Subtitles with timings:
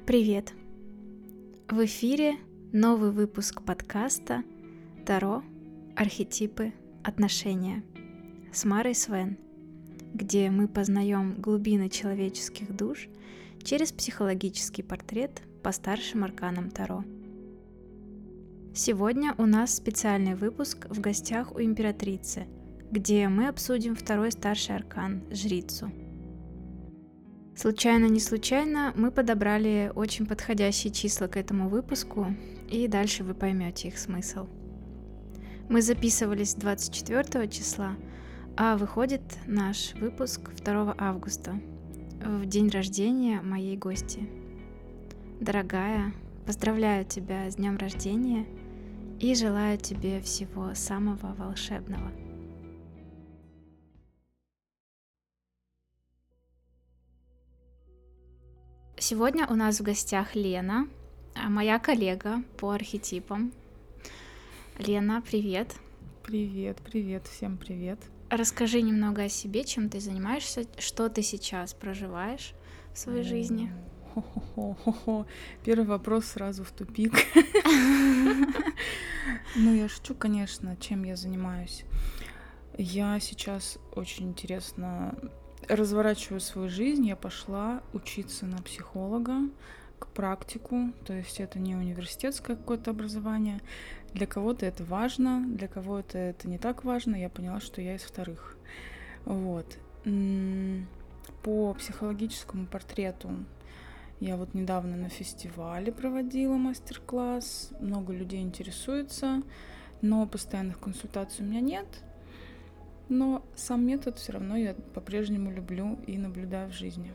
[0.00, 0.52] Привет!
[1.70, 2.36] В эфире
[2.72, 4.42] новый выпуск подкаста
[5.06, 5.44] «Таро.
[5.94, 6.72] Архетипы.
[7.04, 7.84] Отношения»
[8.52, 9.38] с Марой Свен,
[10.12, 13.08] где мы познаем глубины человеческих душ
[13.62, 17.04] через психологический портрет по старшим арканам Таро.
[18.74, 22.48] Сегодня у нас специальный выпуск в гостях у императрицы,
[22.90, 25.92] где мы обсудим второй старший аркан– жрицу–
[27.54, 32.34] Случайно, не случайно, мы подобрали очень подходящие числа к этому выпуску,
[32.70, 34.46] и дальше вы поймете их смысл.
[35.68, 37.96] Мы записывались 24 числа,
[38.56, 41.60] а выходит наш выпуск 2 августа,
[42.24, 44.28] в день рождения моей гости.
[45.40, 46.14] Дорогая,
[46.46, 48.46] поздравляю тебя с днем рождения
[49.20, 52.10] и желаю тебе всего самого волшебного.
[59.02, 60.86] Сегодня у нас в гостях Лена,
[61.34, 63.52] а, моя коллега по архетипам.
[64.78, 65.74] Лена, привет.
[66.22, 67.98] Привет, привет, всем привет.
[68.30, 72.54] Расскажи немного о себе, чем ты занимаешься, что ты сейчас проживаешь
[72.94, 73.72] в своей жизни.
[75.64, 77.12] Первый вопрос сразу в тупик.
[79.56, 81.84] Ну, я шучу, конечно, чем я занимаюсь.
[82.78, 85.18] Я сейчас очень интересно
[85.68, 89.48] разворачиваю свою жизнь, я пошла учиться на психолога,
[89.98, 93.60] к практику, то есть это не университетское какое-то образование.
[94.14, 97.14] Для кого-то это важно, для кого-то это не так важно.
[97.14, 98.56] Я поняла, что я из вторых.
[99.24, 99.78] Вот.
[101.42, 103.30] По психологическому портрету
[104.18, 107.70] я вот недавно на фестивале проводила мастер-класс.
[107.80, 109.42] Много людей интересуется,
[110.00, 111.86] но постоянных консультаций у меня нет.
[113.12, 117.12] Но сам метод все равно я по-прежнему люблю и наблюдаю в жизни.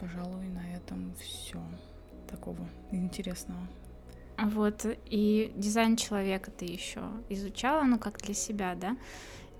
[0.00, 1.62] Пожалуй, на этом все
[2.30, 3.60] такого интересного.
[4.38, 8.96] Вот, и дизайн человека ты еще изучала, ну, как для себя, да?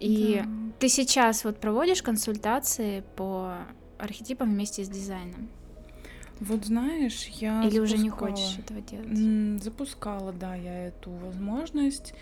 [0.00, 0.48] И да.
[0.78, 3.58] ты сейчас вот проводишь консультации по
[3.98, 5.50] архетипам вместе с дизайном?
[6.40, 9.62] Вот знаешь, я Или запускала, уже не хочешь этого делать?
[9.62, 12.14] Запускала, да, я эту возможность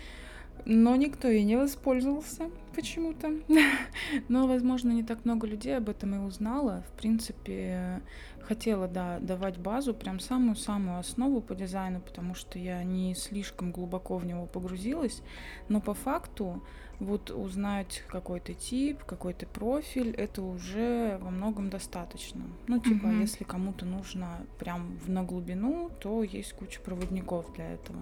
[0.65, 3.31] но никто и не воспользовался почему-то.
[4.29, 6.83] Но, возможно, не так много людей об этом и узнало.
[6.89, 8.01] В принципе,
[8.41, 14.17] хотела, да, давать базу, прям самую-самую основу по дизайну, потому что я не слишком глубоко
[14.17, 15.21] в него погрузилась.
[15.69, 16.63] Но по факту
[16.99, 22.43] вот узнать какой-то тип, какой-то профиль, это уже во многом достаточно.
[22.67, 23.21] Ну, типа, mm-hmm.
[23.21, 27.99] если кому-то нужно прям на глубину, то есть куча проводников для этого.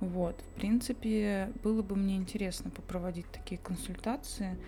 [0.00, 4.58] Вот, в принципе, было бы мне интересно попроводить такие консультации,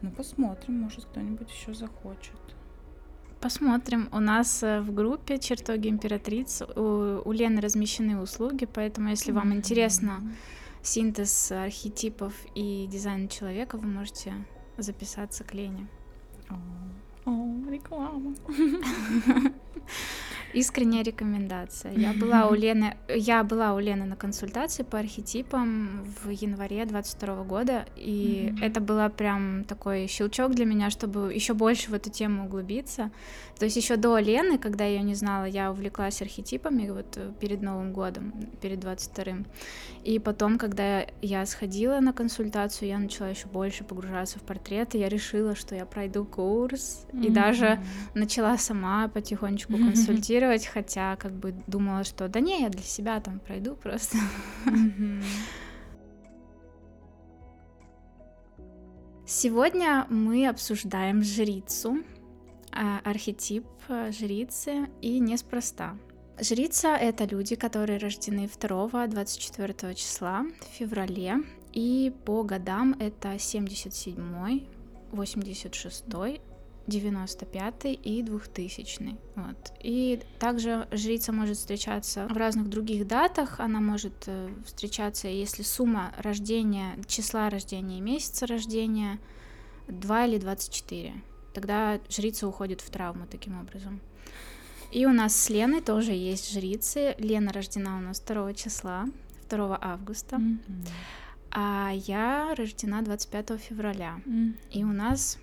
[0.00, 2.40] но посмотрим, может кто-нибудь еще захочет.
[3.40, 4.08] Посмотрим.
[4.12, 9.52] У нас э, в группе чертоги императриц у, у Лены размещены услуги, поэтому если вам
[9.52, 9.56] mm-hmm.
[9.56, 10.22] интересно
[10.82, 14.34] синтез архетипов и дизайн человека, вы можете
[14.76, 15.88] записаться к Лене.
[17.30, 18.34] О, реклама.
[20.52, 21.92] Искренняя рекомендация.
[21.92, 27.44] Я была у Лены, я была у Лены на консультации по архетипам в январе 22
[27.44, 28.64] года, и mm-hmm.
[28.64, 33.12] это было прям такой щелчок для меня, чтобы еще больше в эту тему углубиться.
[33.60, 37.62] То есть еще до Лены, когда я ее не знала, я увлеклась архетипами вот перед
[37.62, 39.46] Новым годом, перед 22-м.
[40.02, 45.08] И потом, когда я сходила на консультацию, я начала еще больше погружаться в портреты, я
[45.08, 47.26] решила, что я пройду курс, mm-hmm.
[47.26, 47.80] и даже
[48.14, 53.20] начала сама потихонечку консультировать комментировать, хотя как бы думала, что да не, я для себя
[53.20, 54.18] там пройду просто.
[59.26, 61.98] Сегодня мы обсуждаем жрицу,
[62.72, 65.96] архетип а, жрицы, и неспроста.
[66.40, 71.42] Жрица— это люди, которые рождены 2-24 числа в феврале,
[71.72, 74.66] и по годам это 77
[75.12, 76.04] 86
[76.86, 79.72] 95 и 2000 вот.
[79.82, 86.12] И также жрица может встречаться в разных других датах, она может э, встречаться, если сумма
[86.18, 89.18] рождения, числа рождения и месяца рождения
[89.88, 91.14] 2 или 24.
[91.52, 94.00] Тогда жрица уходит в травму таким образом.
[94.90, 97.14] И у нас с Леной тоже есть жрицы.
[97.18, 99.06] Лена рождена у нас 2 числа,
[99.48, 100.36] 2 августа.
[100.36, 100.88] Mm-hmm.
[101.52, 104.20] А я рождена 25 февраля.
[104.26, 104.54] Mm-hmm.
[104.72, 105.38] И у нас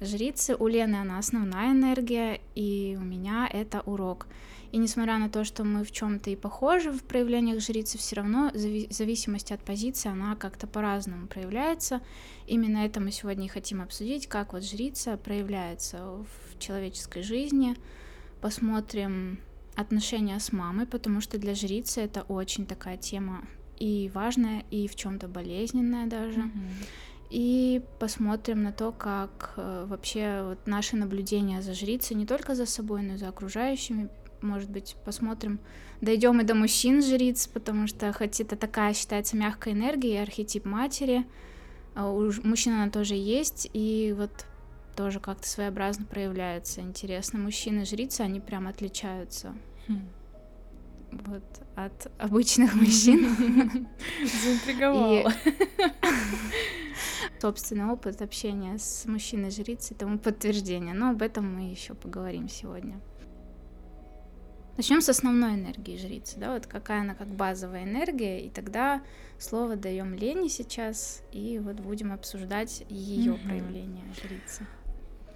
[0.00, 0.54] жрицы.
[0.54, 4.26] У Лены она основная энергия, и у меня это урок.
[4.72, 8.50] И несмотря на то, что мы в чем-то и похожи в проявлениях жрицы, все равно
[8.54, 12.00] в зависимости от позиции она как-то по-разному проявляется.
[12.46, 17.76] Именно это мы сегодня и хотим обсудить, как вот жрица проявляется в человеческой жизни,
[18.40, 19.40] посмотрим
[19.76, 23.44] отношения с мамой, потому что для жрицы это очень такая тема
[23.78, 26.40] и важная, и в чем-то болезненная даже.
[26.40, 26.86] Mm-hmm.
[27.30, 32.66] И посмотрим на то, как э, вообще вот наши наблюдения за жрицей, не только за
[32.66, 34.10] собой, но и за окружающими,
[34.42, 35.60] может быть, посмотрим,
[36.00, 41.26] дойдем и до мужчин жриц, потому что хоть это такая считается мягкая энергия, архетип матери,
[41.94, 44.46] а у мужчин она тоже есть, и вот
[44.96, 46.80] тоже как-то своеобразно проявляется.
[46.80, 49.54] Интересно, мужчины жрицы, они прям отличаются.
[49.88, 50.08] Хм.
[51.12, 51.44] Вот
[51.76, 53.28] от обычных мужчин.
[54.42, 55.32] Заинтриговала.
[57.40, 60.94] Собственный опыт общения с мужчиной жрицей тому подтверждение.
[60.94, 63.00] Но об этом мы еще поговорим сегодня.
[64.76, 69.02] Начнем с основной энергии жрицы, да, вот какая она как базовая энергия, и тогда
[69.38, 73.42] слово даем Лене сейчас, и вот будем обсуждать ее угу.
[73.44, 74.66] проявление жрицы.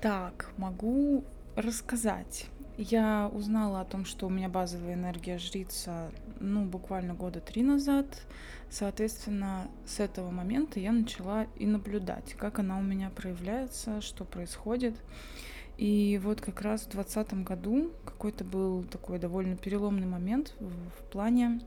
[0.01, 1.25] Так, могу
[1.55, 2.47] рассказать.
[2.79, 6.11] Я узнала о том, что у меня базовая энергия жрица,
[6.41, 8.07] ну, буквально года три назад.
[8.71, 14.95] Соответственно, с этого момента я начала и наблюдать, как она у меня проявляется, что происходит.
[15.77, 21.11] И вот как раз в двадцатом году какой-то был такой довольно переломный момент в, в
[21.11, 21.61] плане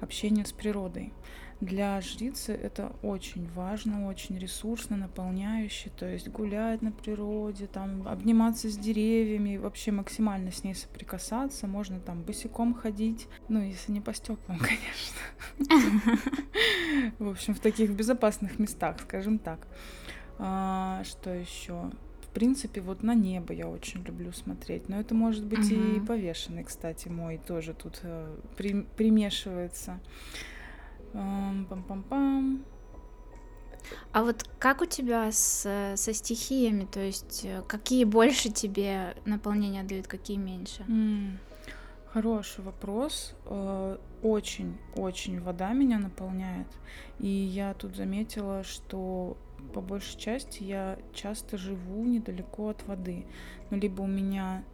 [0.00, 1.12] общения с природой.
[1.60, 8.68] Для жрицы это очень важно, очень ресурсно, наполняюще, то есть гулять на природе, там обниматься
[8.68, 14.12] с деревьями, вообще максимально с ней соприкасаться, можно там босиком ходить, ну если не по
[14.12, 14.58] стеклам,
[15.58, 16.18] конечно.
[17.18, 19.66] В общем, в таких безопасных местах, скажем так.
[20.38, 21.90] А, что еще?
[22.36, 24.90] Принципе, вот на небо я очень люблю смотреть.
[24.90, 25.96] Но это может быть uh-huh.
[25.96, 29.98] и повешенный, кстати, мой тоже тут э, при, примешивается.
[31.14, 32.62] Пам-пам-пам.
[34.12, 36.84] А вот как у тебя с, со стихиями?
[36.84, 40.82] То есть э, какие больше тебе наполнения дают, какие меньше?
[40.88, 41.38] Mm.
[42.12, 43.34] Хороший вопрос.
[44.22, 46.68] Очень-очень э, вода меня наполняет.
[47.18, 49.38] И я тут заметила, что
[49.72, 53.26] по большей части я часто живу недалеко от воды.
[53.70, 54.64] Ну, либо у меня,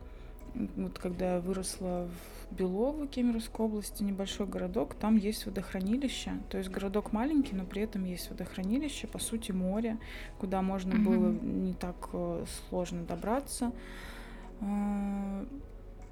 [0.55, 6.33] вот когда я выросла в Белово, Кемеровской области, небольшой городок, там есть водохранилище.
[6.51, 9.99] То есть городок маленький, но при этом есть водохранилище, по сути, море,
[10.39, 11.05] куда можно mm-hmm.
[11.05, 13.73] было не так э, сложно добраться.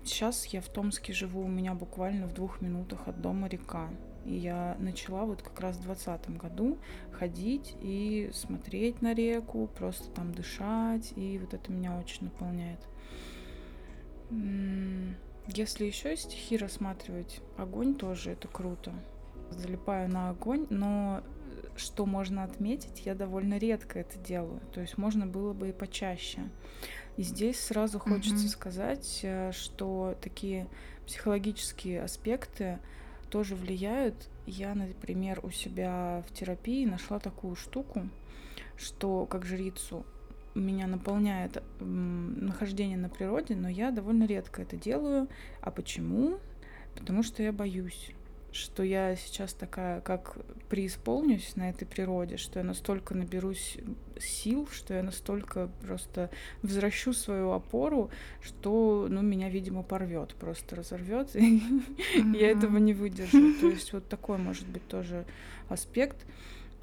[0.02, 3.90] Сейчас а, я в Томске живу, у меня буквально в двух минутах от дома река.
[4.24, 6.78] И я начала вот как раз в двадцатом году
[7.12, 12.80] ходить и смотреть на реку, просто там дышать, и вот это меня очень наполняет.
[15.46, 18.92] Если еще стихи рассматривать, огонь тоже это круто.
[19.50, 24.60] Залипаю на огонь, но э, что можно отметить, я довольно редко это делаю.
[24.72, 26.42] То есть можно было бы и почаще.
[27.16, 28.48] И здесь сразу хочется mm-hmm.
[28.48, 30.68] сказать, э, что такие
[31.04, 32.78] психологические аспекты
[33.30, 34.28] тоже влияют.
[34.46, 38.08] Я, например, у себя в терапии нашла такую штуку,
[38.76, 40.04] что как жрицу
[40.54, 45.28] меня наполняет нахождение на природе, но я довольно редко это делаю.
[45.60, 46.38] А почему?
[46.96, 48.12] Потому что я боюсь
[48.52, 50.36] что я сейчас такая, как
[50.68, 53.78] преисполнюсь на этой природе, что я настолько наберусь
[54.18, 56.30] сил, что я настолько просто
[56.62, 58.10] возвращу свою опору,
[58.42, 61.62] что, ну, меня, видимо, порвет, просто разорвет, и
[62.34, 63.54] я этого не выдержу.
[63.60, 65.24] То есть вот такой может быть тоже
[65.68, 66.26] аспект,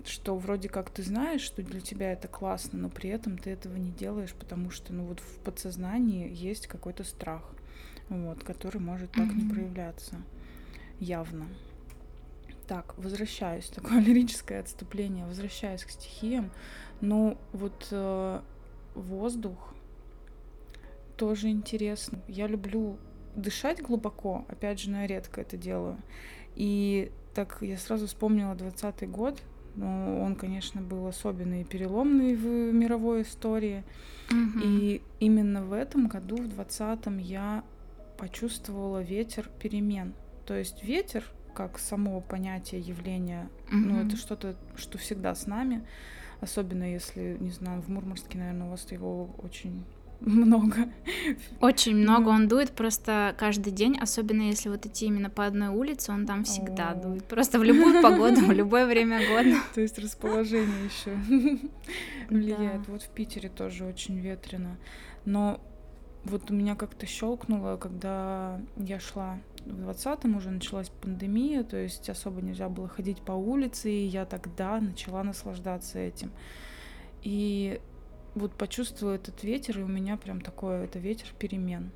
[0.05, 3.75] что вроде как ты знаешь, что для тебя это классно, но при этом ты этого
[3.75, 7.43] не делаешь, потому что, ну, вот в подсознании есть какой-то страх,
[8.07, 10.15] вот, который может так не проявляться
[10.99, 11.47] явно.
[12.67, 16.51] Так, возвращаюсь, такое лирическое отступление, возвращаюсь к стихиям.
[17.01, 18.41] Ну, вот э,
[18.95, 19.73] воздух
[21.15, 22.19] тоже интересно.
[22.27, 22.97] Я люблю
[23.35, 25.97] дышать глубоко, опять же, но я редко это делаю.
[26.55, 29.41] И так я сразу вспомнила двадцатый год,
[29.75, 33.83] но он, конечно, был особенный и переломный в мировой истории.
[34.31, 34.59] Угу.
[34.63, 37.63] И именно в этом году, в двадцатом, я
[38.17, 40.13] почувствовала ветер перемен.
[40.47, 43.75] То есть ветер, как само понятие явления, mm-hmm.
[43.75, 45.85] ну это что-то, что всегда с нами,
[46.39, 49.83] особенно если, не знаю, в Мурманске, наверное, у вас его очень
[50.21, 50.87] много.
[51.59, 56.13] Очень много он дует просто каждый день, особенно если вот идти именно по одной улице,
[56.13, 57.25] он там всегда дует.
[57.25, 59.57] Просто в любую погоду, в любое время года.
[59.75, 61.59] То есть расположение еще
[62.29, 62.87] влияет.
[62.87, 64.77] Вот в Питере тоже очень ветрено.
[65.25, 65.59] Но
[66.23, 72.09] вот у меня как-то щелкнуло, когда я шла в 20-м уже началась пандемия, то есть
[72.09, 76.31] особо нельзя было ходить по улице, и я тогда начала наслаждаться этим.
[77.24, 77.81] И
[78.36, 81.91] вот почувствовала этот ветер, и у меня прям такое, это ветер перемен.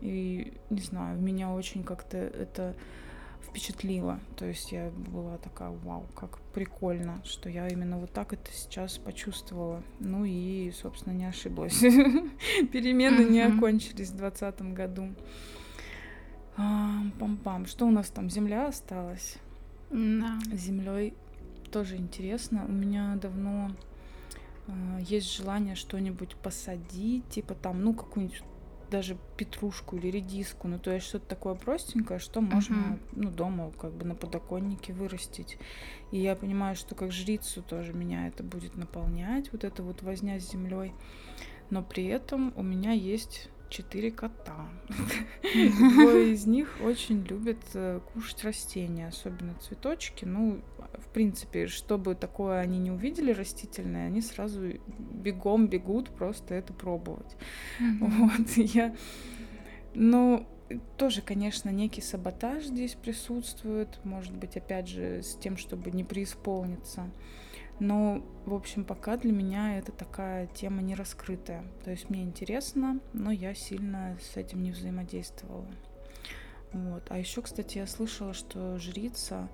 [0.00, 2.74] И, не знаю, меня очень как-то это
[3.48, 4.20] впечатлило.
[4.36, 8.98] То есть я была такая, вау, как прикольно, что я именно вот так это сейчас
[8.98, 9.82] почувствовала.
[10.00, 11.78] Ну и, собственно, не ошиблась.
[12.72, 15.14] Перемены не окончились в двадцатом году.
[16.56, 17.66] Пам-пам.
[17.66, 18.30] Что у нас там?
[18.30, 19.38] Земля осталась?
[19.90, 20.38] Да.
[20.52, 21.14] Землей
[21.70, 22.64] тоже интересно.
[22.68, 23.70] У меня давно
[24.66, 28.42] э, есть желание что-нибудь посадить, типа там, ну, какую-нибудь
[28.90, 32.98] даже петрушку или редиску, ну то есть что-то такое простенькое, что можно uh-huh.
[33.12, 35.58] ну дома как бы на подоконнике вырастить.
[36.12, 40.38] И я понимаю, что как жрицу тоже меня это будет наполнять, вот эта вот возня
[40.38, 40.92] с землей.
[41.70, 44.68] Но при этом у меня есть четыре кота.
[45.42, 50.24] Двое из них очень любят э, кушать растения, особенно цветочки.
[50.24, 50.60] Ну,
[50.98, 57.36] в принципе, чтобы такое они не увидели растительное, они сразу бегом бегут просто это пробовать.
[57.80, 58.94] Вот, я...
[59.94, 60.46] Ну,
[60.96, 67.10] тоже, конечно, некий саботаж здесь присутствует, может быть, опять же, с тем, чтобы не преисполниться.
[67.80, 71.64] Но, в общем, пока для меня это такая тема не раскрытая.
[71.84, 75.66] То есть мне интересно, но я сильно с этим не взаимодействовала.
[76.72, 77.04] Вот.
[77.08, 79.48] А еще, кстати, я слышала, что жрица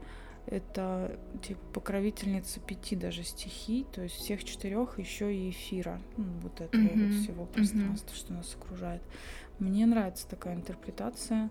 [0.47, 6.61] это типа покровительница пяти даже стихий, то есть всех четырех еще и эфира, ну, вот
[6.61, 7.09] этого mm-hmm.
[7.09, 8.17] вот всего пространства, mm-hmm.
[8.17, 9.03] что нас окружает.
[9.59, 11.51] Мне нравится такая интерпретация,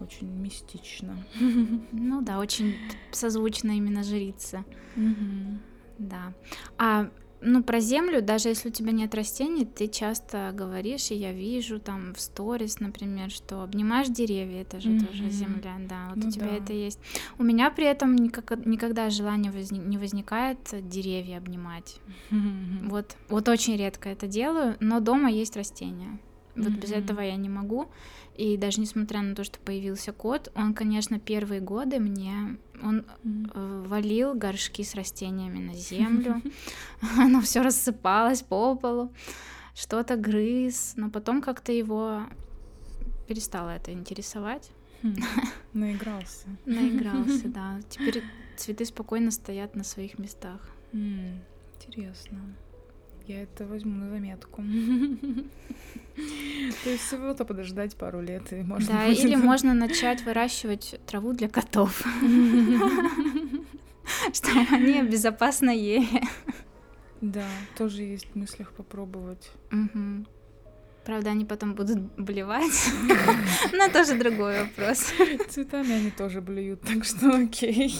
[0.00, 1.16] очень мистично.
[1.92, 2.74] Ну да, очень
[3.12, 4.64] созвучно именно жрица.
[4.96, 5.58] Mm-hmm.
[6.00, 6.32] Да.
[6.78, 7.10] А
[7.42, 11.80] ну, про землю, даже если у тебя нет растений, ты часто говоришь, и я вижу
[11.80, 15.06] там в сторис, например, что обнимаешь деревья, это же mm-hmm.
[15.06, 16.56] тоже земля, да, вот ну, у тебя да.
[16.56, 16.98] это есть.
[17.38, 21.98] У меня при этом никак, никогда желание возник, не возникает деревья обнимать.
[22.30, 22.88] Mm-hmm.
[22.90, 26.18] Вот, вот очень редко это делаю, но дома есть растения.
[26.62, 26.80] Вот mm-hmm.
[26.80, 27.90] без этого я не могу.
[28.36, 33.86] И даже несмотря на то, что появился кот, он, конечно, первые годы мне он mm-hmm.
[33.88, 36.40] валил горшки с растениями на землю,
[37.18, 39.12] оно все рассыпалось по полу,
[39.74, 42.22] что-то грыз, но потом как-то его
[43.28, 44.70] перестало это интересовать.
[45.02, 45.14] Хм,
[45.72, 46.48] наигрался.
[46.66, 47.80] Наигрался, да.
[47.88, 48.22] Теперь
[48.56, 50.60] цветы спокойно стоят на своих местах.
[50.92, 52.38] Интересно.
[53.30, 54.60] Я это возьму на заметку.
[56.82, 58.88] То есть всего-то подождать пару лет и можно.
[58.88, 62.00] Да, или можно начать выращивать траву для котов.
[64.32, 66.22] Чтобы они безопасно ели.
[67.20, 67.46] Да,
[67.78, 69.48] тоже есть в мыслях попробовать.
[71.04, 72.90] Правда, они потом будут блевать.
[73.72, 75.12] Но тоже другой вопрос.
[75.48, 77.94] Цветами они тоже блюют, так что окей.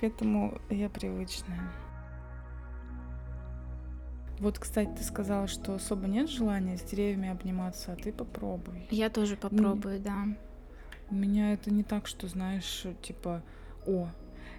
[0.00, 1.70] К этому я привычная.
[4.38, 8.86] Вот, кстати, ты сказала, что особо нет желания с деревьями обниматься, а ты попробуй.
[8.90, 10.24] Я тоже попробую, ну, да.
[11.10, 13.42] У меня это не так, что, знаешь, типа,
[13.86, 14.08] о,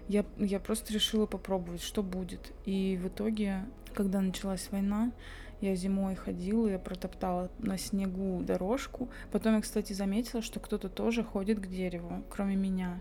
[0.08, 2.52] я, я просто решила попробовать, что будет.
[2.64, 5.12] И в итоге, когда началась война,
[5.60, 9.08] я зимой ходила, я протоптала на снегу дорожку.
[9.30, 13.00] Потом я, кстати, заметила, что кто-то тоже ходит к дереву, кроме меня.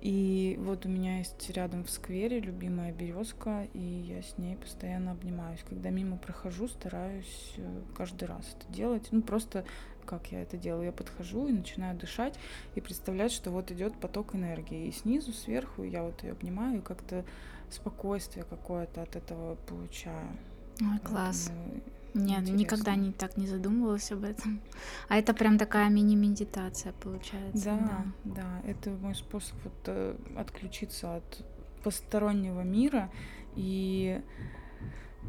[0.00, 5.12] И вот у меня есть рядом в сквере любимая березка, и я с ней постоянно
[5.12, 5.60] обнимаюсь.
[5.68, 9.08] Когда мимо прохожу, стараюсь э, каждый раз это делать.
[9.10, 9.64] Ну, просто
[10.06, 10.86] как я это делаю.
[10.86, 12.38] Я подхожу и начинаю дышать
[12.74, 14.86] и представлять, что вот идет поток энергии.
[14.86, 17.24] И снизу, сверху я вот ее обнимаю, и как-то
[17.70, 20.28] спокойствие какое-то от этого получаю.
[20.80, 21.52] Ой, класс.
[21.52, 21.82] Поэтому
[22.14, 22.56] нет, Интересно.
[22.56, 24.60] никогда не так не задумывалась об этом.
[25.08, 27.64] А это прям такая мини-медитация получается.
[27.64, 28.70] Да, да, да.
[28.70, 31.44] Это мой способ вот, э, отключиться от
[31.82, 33.10] постороннего мира
[33.56, 34.20] и,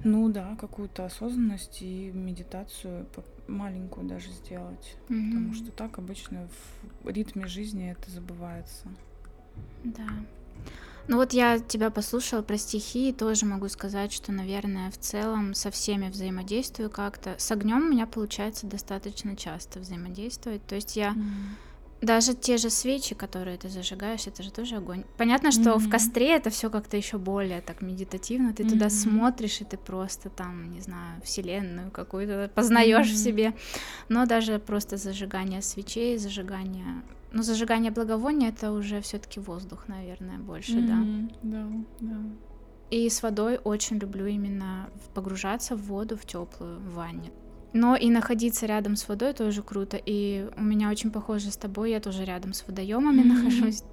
[0.04, 3.08] ну да, какую-то осознанность и медитацию
[3.48, 4.98] маленькую даже сделать.
[5.10, 5.16] Угу.
[5.28, 6.48] Потому что так обычно
[7.04, 8.88] в ритме жизни это забывается.
[9.84, 10.08] Да.
[11.08, 15.54] Ну вот я тебя послушала про стихи и тоже могу сказать, что, наверное, в целом
[15.54, 17.36] со всеми взаимодействую как-то.
[17.38, 20.66] С огнем у меня получается достаточно часто взаимодействовать.
[20.66, 22.06] То есть я mm.
[22.06, 25.04] даже те же свечи, которые ты зажигаешь, это же тоже огонь.
[25.18, 25.80] Понятно, что mm-hmm.
[25.80, 28.54] в костре это все как-то еще более так медитативно.
[28.54, 28.70] Ты mm-hmm.
[28.70, 33.14] туда смотришь, и ты просто там, не знаю, вселенную какую-то познаешь mm-hmm.
[33.14, 33.54] в себе.
[34.08, 37.02] Но даже просто зажигание свечей, зажигание
[37.32, 41.60] но зажигание благовония это уже все-таки воздух, наверное, больше, mm-hmm, да.
[41.60, 41.68] Да,
[42.00, 42.18] да.
[42.90, 47.32] И с водой очень люблю именно погружаться в воду, в теплую, в ванне.
[47.74, 49.96] Но и находиться рядом с водой тоже круто.
[49.96, 53.28] И у меня очень похоже с тобой, я тоже рядом с водоемами mm-hmm.
[53.28, 53.84] нахожусь.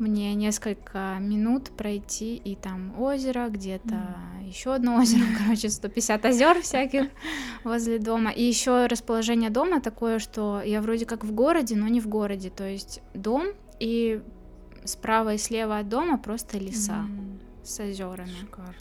[0.00, 4.48] Мне несколько минут пройти, и там озеро, где-то mm.
[4.48, 7.08] еще одно озеро, короче, 150 озер всяких
[7.64, 8.30] возле дома.
[8.30, 12.50] И еще расположение дома такое, что я вроде как в городе, но не в городе.
[12.50, 13.48] То есть дом
[13.80, 14.22] и
[14.84, 17.64] справа и слева от дома просто леса mm.
[17.64, 18.30] с озерами.
[18.40, 18.74] Шикарно.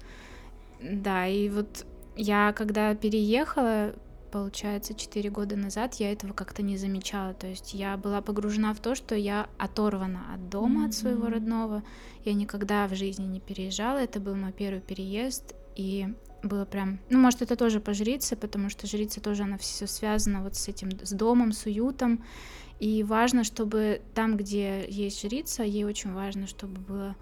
[0.81, 3.93] Да, и вот я когда переехала,
[4.31, 7.33] получается, 4 года назад, я этого как-то не замечала.
[7.33, 10.87] То есть я была погружена в то, что я оторвана от дома, mm-hmm.
[10.87, 11.83] от своего родного.
[12.25, 13.97] Я никогда в жизни не переезжала.
[13.97, 15.55] Это был мой первый переезд.
[15.75, 16.07] И
[16.43, 16.99] было прям...
[17.09, 20.67] Ну, может, это тоже по жрице, потому что жрица тоже, она все связана вот с
[20.67, 22.23] этим, с домом, с уютом.
[22.79, 27.15] И важно, чтобы там, где есть жрица, ей очень важно, чтобы было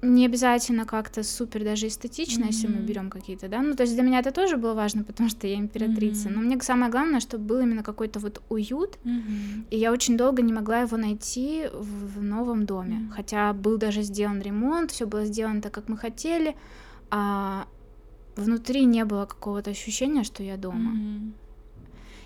[0.00, 2.52] не обязательно как-то супер даже эстетично, mm-hmm.
[2.52, 3.60] если мы берем какие-то, да.
[3.60, 6.28] Ну, то есть для меня это тоже было важно, потому что я императрица.
[6.28, 6.32] Mm-hmm.
[6.32, 8.98] Но мне самое главное, чтобы был именно какой-то вот уют.
[9.04, 9.66] Mm-hmm.
[9.70, 12.96] И я очень долго не могла его найти в, в новом доме.
[12.96, 13.10] Mm-hmm.
[13.10, 16.54] Хотя был даже сделан ремонт, все было сделано так, как мы хотели,
[17.10, 17.66] а
[18.36, 20.92] внутри не было какого-то ощущения, что я дома.
[20.92, 21.32] Mm-hmm.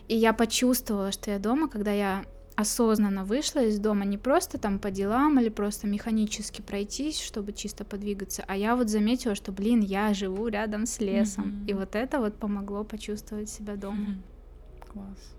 [0.08, 2.24] И я почувствовала, что я дома, когда я
[2.56, 7.84] осознанно вышла из дома не просто там по делам или просто механически пройтись, чтобы чисто
[7.84, 11.70] подвигаться, а я вот заметила, что, блин, я живу рядом с лесом, mm-hmm.
[11.70, 14.06] и вот это вот помогло почувствовать себя дома.
[14.06, 14.92] Mm-hmm.
[14.92, 15.36] Класс.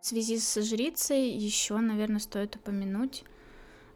[0.00, 3.24] В связи с жрицей еще, наверное, стоит упомянуть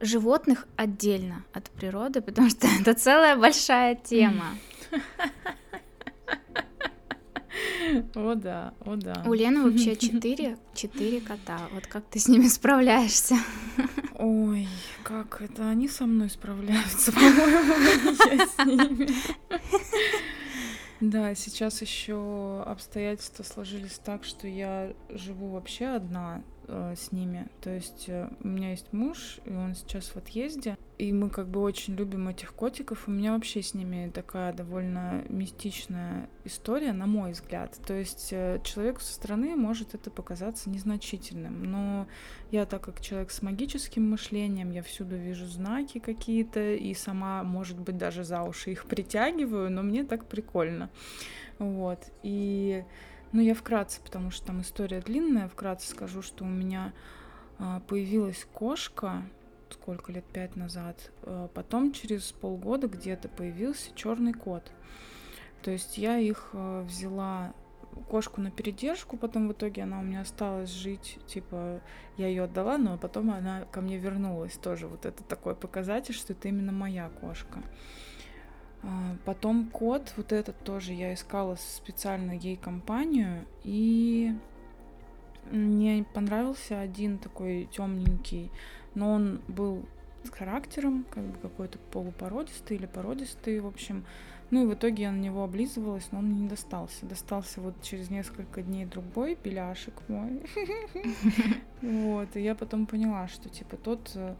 [0.00, 4.46] животных отдельно от природы, потому что это целая большая тема.
[8.14, 9.22] О да, о да.
[9.26, 11.60] У Лены вообще четыре, четыре кота.
[11.72, 13.36] Вот как ты с ними справляешься?
[14.18, 14.68] Ой,
[15.02, 17.74] как это они со мной справляются, по-моему,
[18.30, 19.08] я с ними.
[21.00, 27.48] Да, сейчас еще обстоятельства сложились так, что я живу вообще одна э, с ними.
[27.60, 30.76] То есть э, у меня есть муж, и он сейчас в отъезде.
[30.98, 33.08] И мы как бы очень любим этих котиков.
[33.08, 37.78] У меня вообще с ними такая довольно мистичная история, на мой взгляд.
[37.86, 41.64] То есть э, человеку со стороны может это показаться незначительным.
[41.64, 42.06] Но
[42.50, 47.78] я, так как человек с магическим мышлением, я всюду вижу знаки какие-то, и сама, может
[47.78, 50.90] быть, даже за уши их притягиваю, но мне так прикольно.
[51.58, 51.98] Вот.
[52.22, 52.84] И
[53.32, 56.92] ну, я вкратце, потому что там история длинная, вкратце скажу, что у меня
[57.58, 59.22] а, появилась кошка,
[59.70, 61.12] сколько лет, пять назад.
[61.22, 64.72] А, потом через полгода где-то появился черный кот.
[65.62, 67.52] То есть я их а, взяла
[68.08, 71.80] кошку на передержку, потом в итоге она у меня осталась жить, типа,
[72.16, 74.86] я ее отдала, но потом она ко мне вернулась тоже.
[74.86, 77.62] Вот это такой показатель, что это именно моя кошка.
[78.82, 84.34] А, потом кот, вот этот тоже я искала специально ей компанию, и
[85.50, 88.50] мне понравился один такой темненький,
[88.94, 89.84] но он был
[90.24, 94.04] с характером, как бы какой-то полупородистый или породистый, в общем.
[94.50, 97.06] Ну и в итоге я на него облизывалась, но он мне не достался.
[97.06, 100.42] Достался вот через несколько дней другой беляшек мой.
[101.82, 104.34] Вот, и я потом поняла, что типа тот э,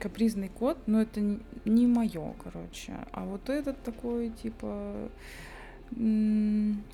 [0.00, 1.20] капризный кот, но это
[1.64, 2.94] не мое, короче.
[3.12, 5.10] А вот этот такой, типа,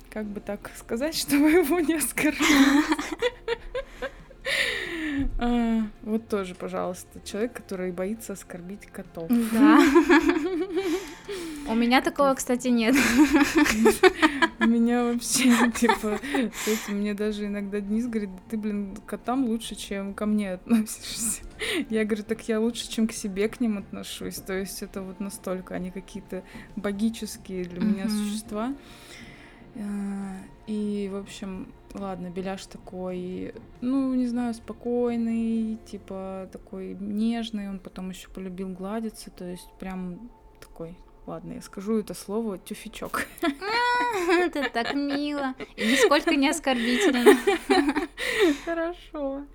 [0.09, 2.41] как бы так сказать, чтобы его не оскорбить.
[5.39, 9.29] А, вот тоже, пожалуйста, человек, который боится оскорбить котов.
[9.51, 9.79] Да.
[11.67, 12.95] У меня такого, кстати, нет.
[14.59, 16.19] У меня вообще, типа,
[16.65, 21.41] этим мне даже иногда Денис говорит, ты, блин, к котам лучше, чем ко мне относишься.
[21.89, 24.35] Я говорю, так я лучше, чем к себе к ним отношусь.
[24.35, 26.43] То есть это вот настолько, они какие-то
[26.75, 28.73] богические для меня существа.
[29.79, 37.79] А, и, в общем, ладно, Беляш такой, ну, не знаю, спокойный, типа такой нежный, он
[37.79, 43.27] потом еще полюбил гладиться, то есть прям такой Ладно, я скажу это слово тюфячок.
[44.29, 45.55] Это так мило.
[45.75, 47.37] И нисколько не оскорбительно.
[48.65, 49.45] Хорошо.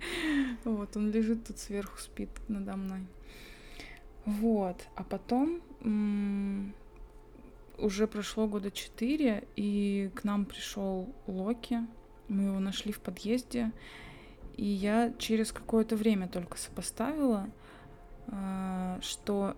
[0.63, 3.07] Вот, он лежит тут сверху, спит надо мной.
[4.25, 4.85] Вот.
[4.95, 5.61] А потом
[7.77, 11.79] уже прошло года четыре, и к нам пришел Локи.
[12.27, 13.71] Мы его нашли в подъезде.
[14.55, 17.49] И я через какое-то время только сопоставила,
[18.27, 19.57] а, что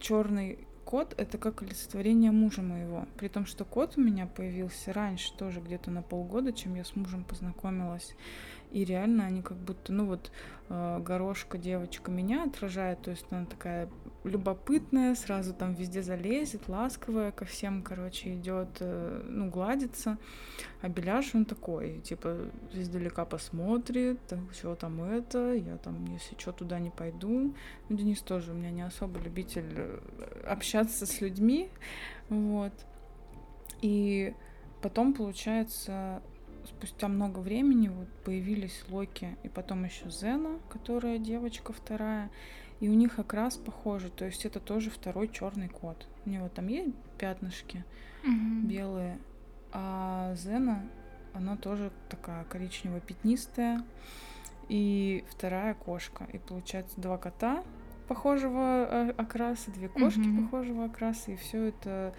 [0.00, 3.06] черный кот— это как олицетворение мужа моего.
[3.16, 6.94] При том, что кот у меня появился раньше, тоже где-то на полгода, чем я с
[6.96, 8.14] мужем познакомилась.
[8.70, 10.30] И реально они как будто, ну вот,
[10.68, 13.88] э, горошка девочка меня отражает, то есть она такая
[14.24, 20.16] любопытная, сразу там везде залезет, ласковая ко всем, короче, идет, э, ну, гладится.
[20.80, 24.20] А Беляш, он такой, типа, издалека посмотрит,
[24.52, 27.54] что там это, я там, если что, туда не пойду.
[27.88, 30.00] Ну, Денис тоже у меня не особо любитель э,
[30.46, 31.68] общаться с людьми,
[32.30, 32.72] вот.
[33.82, 34.34] И
[34.80, 36.22] потом, получается,
[36.66, 42.30] спустя много времени вот появились Локи и потом еще Зена, которая девочка вторая.
[42.80, 46.06] И у них окрас похожий, то есть это тоже второй черный кот.
[46.26, 47.84] У него там есть пятнышки
[48.22, 48.66] Мгм.
[48.68, 49.18] белые,
[49.72, 50.84] а Зена,
[51.32, 53.84] она тоже такая коричнево-пятнистая.
[54.68, 56.26] И вторая кошка.
[56.32, 57.62] И получается два кота
[58.08, 60.44] похожего э, окраса, две кошки Мгм.
[60.44, 62.14] похожего окраса, и все это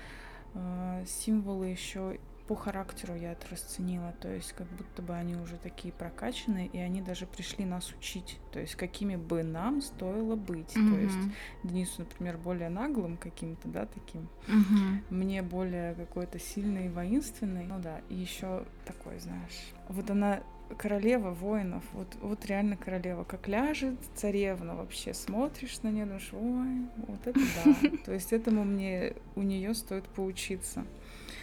[0.53, 5.57] э, символы еще по характеру я это расценила, то есть как будто бы они уже
[5.57, 10.73] такие прокачанные, и они даже пришли нас учить, то есть какими бы нам стоило быть,
[10.73, 11.17] то есть.
[11.63, 15.03] Денису, например, более наглым каким-то, да, таким, Мгм.
[15.09, 20.41] мне более какой-то сильный и воинственный, ну да, и еще такой, знаешь, вот она
[20.77, 26.87] королева воинов, вот, вот реально королева, как ляжет царевна вообще, смотришь на нее, думаешь, ой,
[27.07, 30.85] вот это да, то есть этому мне у нее стоит поучиться.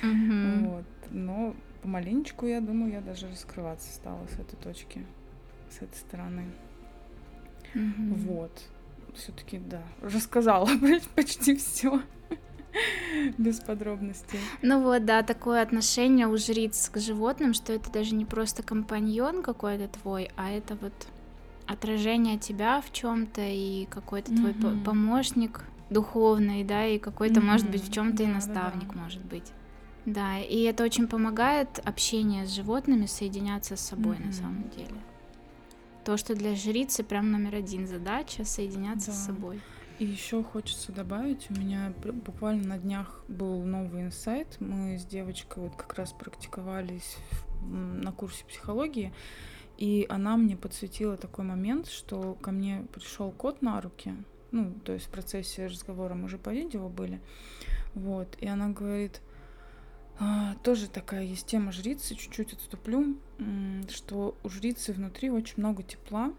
[0.02, 0.64] Мгм.
[0.66, 0.84] Вот.
[1.10, 5.04] Но помаленечку, я думаю, я даже раскрываться стала с этой точки,
[5.70, 6.44] с этой стороны.
[7.74, 8.14] Мгм.
[8.14, 8.62] Вот.
[9.14, 10.68] Все-таки, да, рассказала
[11.14, 12.00] почти все.
[13.36, 14.38] Без подробностей.
[14.62, 19.42] Ну вот, да, такое отношение у жриц к животным, что это даже не просто компаньон
[19.42, 20.94] какой-то твой, а это вот
[21.66, 24.84] отражение тебя в чем-то и какой-то твой по- Мгм.
[24.84, 28.34] помощник духовный, да, и какой-то, может быть, в чем-то и Да-да-да.
[28.34, 29.52] наставник, может быть.
[30.06, 34.32] Да, и это очень помогает общение с животными соединяться с собой на Мгм.
[34.32, 34.96] самом деле.
[36.04, 39.32] То, что для жрицы прям номер один задача соединяться с Да.
[39.34, 39.60] собой.
[40.00, 44.56] И еще хочется добавить, у меня буквально на днях был новый инсайт.
[44.58, 47.16] Мы с девочкой вот как раз практиковались
[47.70, 49.12] на курсе психологии,
[49.78, 54.14] и она мне подсветила такой момент, что ко мне пришел кот на руки,
[54.50, 57.20] ну, то есть в процессе разговора мы же по видео были,
[57.94, 59.31] вот, и она говорит, «А,
[60.62, 63.16] тоже такая есть тема жрицы, чуть-чуть отступлю,
[63.90, 66.32] что у жрицы внутри очень много тепла,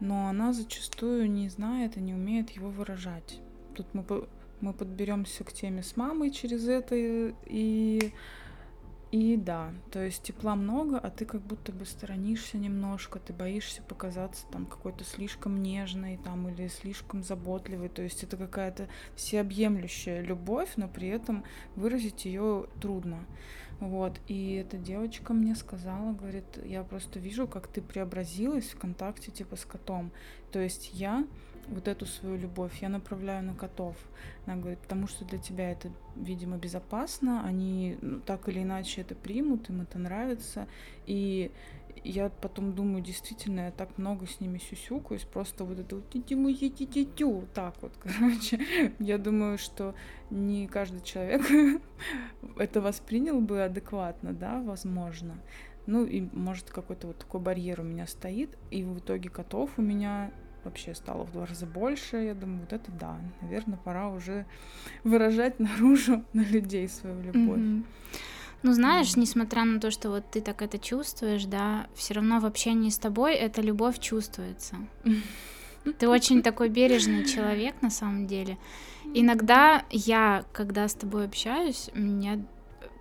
[0.00, 3.40] но она зачастую не знает и не умеет его выражать.
[3.74, 4.04] Тут мы,
[4.60, 8.12] мы подберемся к теме с мамой через это и,
[9.12, 13.82] и да, то есть тепла много, а ты как будто бы сторонишься немножко, ты боишься
[13.82, 20.70] показаться там какой-то слишком нежной там или слишком заботливой, то есть это какая-то всеобъемлющая любовь,
[20.76, 21.44] но при этом
[21.76, 23.26] выразить ее трудно.
[23.80, 29.30] Вот, и эта девочка мне сказала, говорит, я просто вижу, как ты преобразилась в контакте
[29.30, 30.10] типа с котом.
[30.52, 31.26] То есть я
[31.68, 33.96] вот эту свою любовь я направляю на котов.
[34.46, 39.14] Она говорит, потому что для тебя это, видимо, безопасно, они ну, так или иначе это
[39.14, 40.66] примут, им это нравится.
[41.06, 41.50] И
[42.04, 46.22] я потом думаю, действительно, я так много с ними сюсюкаюсь, просто вот это вот тю
[46.22, 48.60] тю так вот, короче.
[48.98, 49.94] Я думаю, что
[50.30, 51.42] не каждый человек
[52.56, 55.40] это воспринял бы адекватно, да, возможно.
[55.86, 59.82] Ну и может какой-то вот такой барьер у меня стоит, и в итоге котов у
[59.82, 60.32] меня
[60.64, 62.16] вообще стало в два раза больше.
[62.18, 64.46] Я думаю, вот это да, наверное, пора уже
[65.04, 67.58] выражать наружу на людей свою любовь.
[67.58, 67.86] Мгм.
[68.62, 72.46] Ну, знаешь, несмотря на то, что вот ты так это чувствуешь, да, все равно в
[72.46, 74.76] общении с тобой эта любовь чувствуется.
[75.98, 78.56] Ты очень такой бережный человек на самом деле.
[79.14, 82.38] Иногда я, когда с тобой общаюсь, меня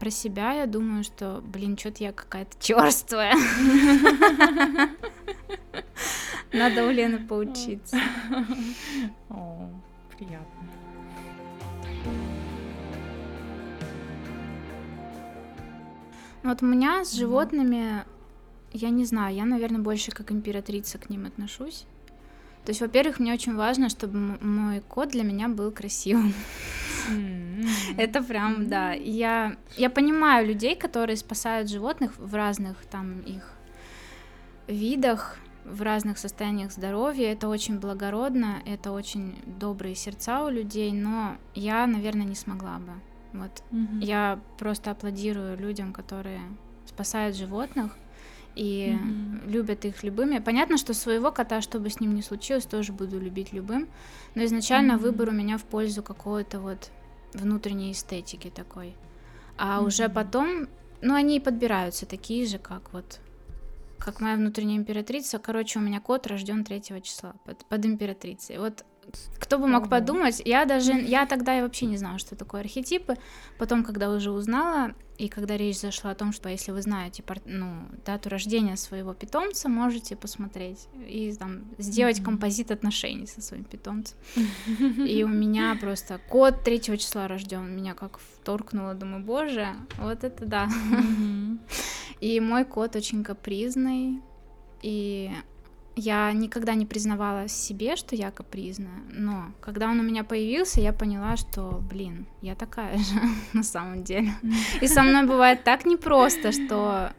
[0.02, 3.36] про себя я думаю, что, блин, что-то я какая-то черствая.
[6.52, 8.00] Надо у Лены поучиться.
[9.30, 9.70] О,
[10.18, 10.70] приятно.
[16.42, 18.04] Вот у меня с животными,
[18.74, 21.86] я не знаю, я, наверное, больше как императрица к ним отношусь.
[22.66, 26.34] То есть, во-первых, мне очень важно, чтобы мой кот для меня был красивым.
[27.98, 28.92] Это прям, да.
[28.94, 33.54] Я, я понимаю людей, которые спасают животных в разных там их
[34.68, 37.32] видах, в разных состояниях здоровья.
[37.32, 42.94] Это очень благородно, это очень добрые сердца у людей, но я, наверное, не смогла бы.
[43.34, 43.64] Вот
[44.02, 46.42] я просто аплодирую людям, которые
[46.86, 47.96] спасают животных
[48.56, 49.50] и Мгм.
[49.50, 50.40] любят их любыми.
[50.40, 53.88] Понятно, что своего кота, что бы с ним ни случилось, тоже буду любить любым.
[54.36, 55.04] Но изначально Мгм.
[55.04, 56.90] выбор у меня в пользу какой-то вот
[57.34, 58.96] внутренней эстетики такой.
[59.58, 60.14] А уже Мгм.
[60.14, 60.68] потом,
[61.02, 63.20] ну, они и подбираются такие же, как вот
[64.00, 65.38] как моя внутренняя императрица.
[65.38, 68.58] Короче, у меня кот рожден 3 числа под, под императрицей.
[68.58, 68.84] Вот
[69.40, 73.16] Кто бы мог подумать, я даже, я тогда я вообще не знала, что такое архетипы.
[73.58, 77.84] Потом, когда уже узнала, и когда речь зашла о том, что если вы знаете ну,
[78.06, 84.18] дату рождения своего питомца, можете посмотреть и там сделать композит отношений со своим питомцем.
[85.06, 89.68] И у меня просто кот третьего числа рожден, меня как вторкнуло, думаю, боже,
[90.00, 90.70] вот это да.
[92.20, 94.22] И мой кот очень капризный,
[94.82, 95.32] и
[95.96, 100.94] я никогда не признавала себе, что я капризная, но когда он у меня появился, я
[100.94, 103.20] поняла, что, блин, я такая же
[103.54, 104.32] на самом деле.
[104.82, 107.14] И со мной бывает так непросто, что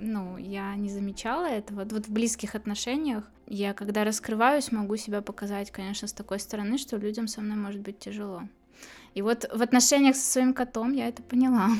[0.00, 1.84] ну, я не замечала этого.
[1.84, 6.96] Вот в близких отношениях я, когда раскрываюсь, могу себя показать, конечно, с такой стороны, что
[6.96, 8.42] людям со мной может быть тяжело.
[9.14, 11.70] И вот в отношениях со своим котом я это поняла.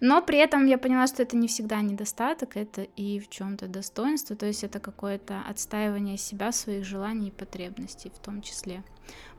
[0.00, 4.36] Но при этом я поняла, что это не всегда недостаток, это и в чем-то достоинство,
[4.36, 8.82] то есть это какое-то отстаивание себя, своих желаний и потребностей в том числе.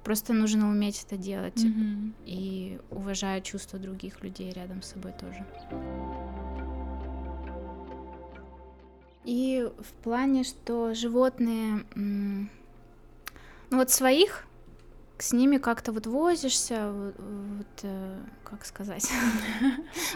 [0.04, 2.14] Просто нужно уметь это делать Мгм.
[2.26, 5.46] и уважая чувства других людей рядом с собой тоже.
[9.24, 12.48] И в плане, что животные, ну
[13.72, 14.46] вот своих,
[15.18, 19.10] с ними как-то вот возишься, вот, вот, э, как сказать.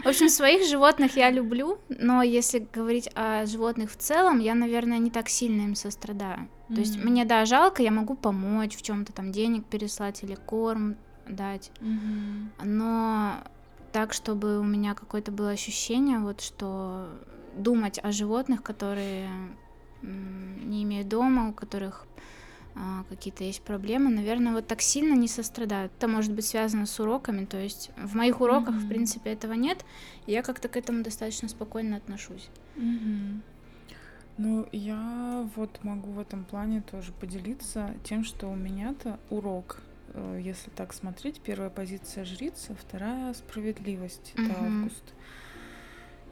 [0.03, 4.97] В общем, своих животных я люблю, но если говорить о животных в целом, я, наверное,
[4.97, 6.49] не так сильно им сострадаю.
[6.67, 10.97] То есть мне, да, жалко, я могу помочь в чем-то там денег переслать или корм
[11.27, 11.71] дать,
[12.63, 13.43] но
[13.91, 17.09] так, чтобы у меня какое-то было ощущение, вот что
[17.55, 19.29] думать о животных, которые
[20.01, 22.05] не имеют дома, у которых
[23.09, 25.91] какие-то есть проблемы, наверное, вот так сильно не сострадают.
[25.97, 28.87] Это может быть связано с уроками, то есть в моих уроках, в Мгм.
[28.89, 29.83] принципе, этого нет,
[30.25, 32.49] и я как-то к этому достаточно спокойно отношусь.
[32.75, 33.43] Мгм.
[34.37, 39.81] Ну, я вот могу в этом плане тоже поделиться тем, что у меня-то урок,
[40.13, 44.65] э, если так смотреть, первая позиция жрица, вторая справедливость, это Мгм.
[44.83, 45.03] август.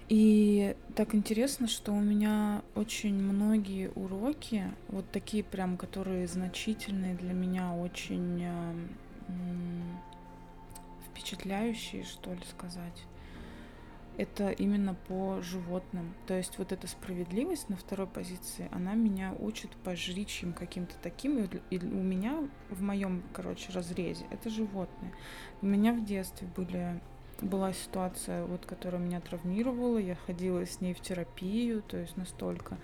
[0.09, 7.33] И так интересно, что у меня очень многие уроки, вот такие прям, которые значительные для
[7.33, 8.73] меня, очень э,
[9.27, 9.99] м,
[11.11, 13.03] впечатляющие, что ли сказать
[14.17, 16.13] это именно по животным.
[16.25, 21.37] То есть вот эта справедливость на второй позиции, она меня учит по жричьим каким-то таким.
[21.69, 25.13] И у меня в моем, короче, разрезе это животные.
[25.61, 26.99] У меня в детстве были
[27.41, 32.77] была ситуация, вот, которая меня травмировала, я ходила с ней в терапию, то есть настолько.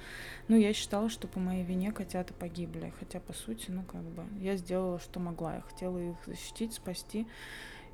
[0.47, 4.23] Ну, я считала, что по моей вине котята погибли, хотя, по сути, ну, как бы,
[4.39, 7.27] я сделала, что могла, я хотела их защитить, спасти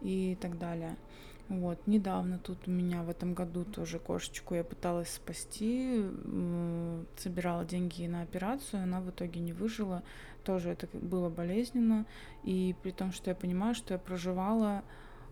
[0.02, 0.98] и так далее.
[1.50, 6.06] Вот, недавно тут у меня в этом году тоже кошечку я пыталась спасти,
[7.17, 10.04] собирала деньги на операцию, она в итоге не выжила,
[10.43, 12.06] тоже это было болезненно,
[12.43, 14.84] и при том, что я понимаю, что я проживала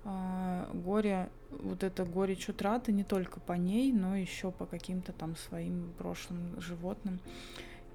[0.09, 5.35] а, горе, вот это горечь утраты не только по ней, но еще по каким-то там
[5.35, 7.19] своим прошлым животным,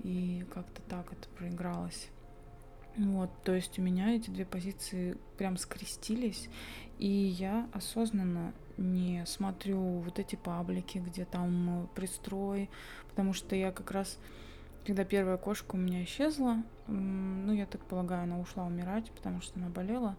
[0.02, 2.10] и как-то так это проигралось.
[2.98, 6.50] Вот, то есть у меня эти две позиции прям скрестились,
[6.98, 12.68] и я осознанно не смотрю вот эти паблики, где там пристрой,
[13.08, 14.18] потому что я как раз,
[14.84, 19.58] когда первая кошка у меня исчезла, ну, я так полагаю, она ушла умирать, потому что
[19.58, 20.18] она болела,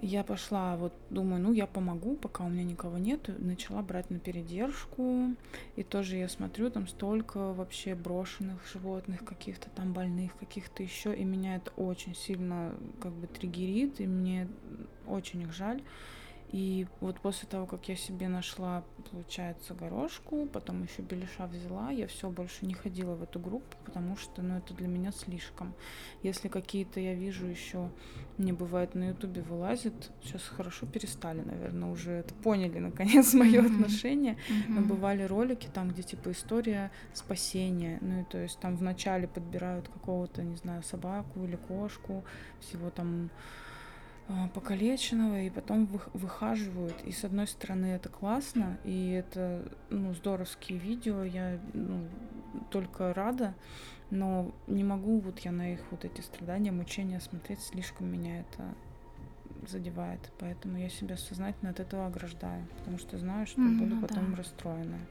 [0.00, 4.18] я пошла, вот думаю, ну я помогу, пока у меня никого нет, начала брать на
[4.18, 5.34] передержку,
[5.76, 11.24] и тоже я смотрю, там столько вообще брошенных животных, каких-то там больных, каких-то еще, и
[11.24, 14.48] меня это очень сильно как бы триггерит, и мне
[15.06, 15.82] очень их жаль.
[16.52, 22.06] И вот после того, как я себе нашла, получается, горошку, потом еще беляша взяла, я
[22.06, 25.72] все больше не ходила в эту группу, потому что, ну, это для меня слишком.
[26.22, 27.90] Если какие-то я вижу еще,
[28.36, 33.74] мне бывает на ютубе вылазит, сейчас хорошо перестали, наверное, уже это поняли, наконец, мое Мгм.
[33.74, 34.36] отношение.
[34.68, 34.88] Но Мгм.
[34.88, 37.96] бывали ролики там, где типа история спасения.
[38.02, 42.24] Ну и то есть там вначале подбирают какого-то, не знаю, собаку или кошку,
[42.60, 43.30] всего там
[44.54, 46.94] покалеченного, и потом вых- выхаживают.
[47.04, 52.06] И с одной стороны это классно, и это ну, здоровские видео, я ну,
[52.70, 53.54] только рада,
[54.10, 58.74] но не могу вот я на их вот эти страдания, мучения смотреть, слишком меня это
[59.68, 60.20] задевает.
[60.38, 64.30] Поэтому я себя сознательно от этого ограждаю, потому что знаю, что Мгм, буду ну потом
[64.32, 64.36] да.
[64.38, 65.06] расстроенная.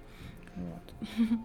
[0.56, 0.94] Вот.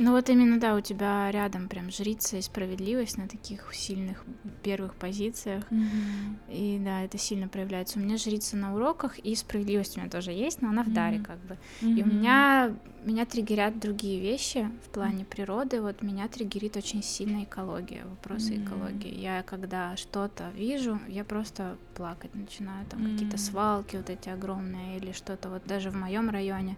[0.00, 4.24] Ну вот именно, да, у тебя рядом прям жрица и справедливость на таких сильных
[4.62, 5.64] первых позициях.
[5.70, 6.38] Мгм.
[6.48, 7.98] И да, это сильно проявляется.
[7.98, 11.16] У меня жрица на уроках, и справедливость у меня тоже есть, но она в даре
[11.16, 11.24] Мгм.
[11.24, 11.58] как бы.
[11.96, 12.72] И у меня,
[13.04, 15.82] меня триггерят другие вещи в плане природы.
[15.82, 18.64] Вот меня триггерит очень сильно экология, вопросы М.
[18.64, 19.12] экологии.
[19.20, 22.86] Я когда что-то вижу, я просто плакать начинаю.
[22.86, 23.38] Там какие-то М.
[23.38, 25.48] свалки вот эти огромные или что-то.
[25.48, 26.76] Вот даже в моем районе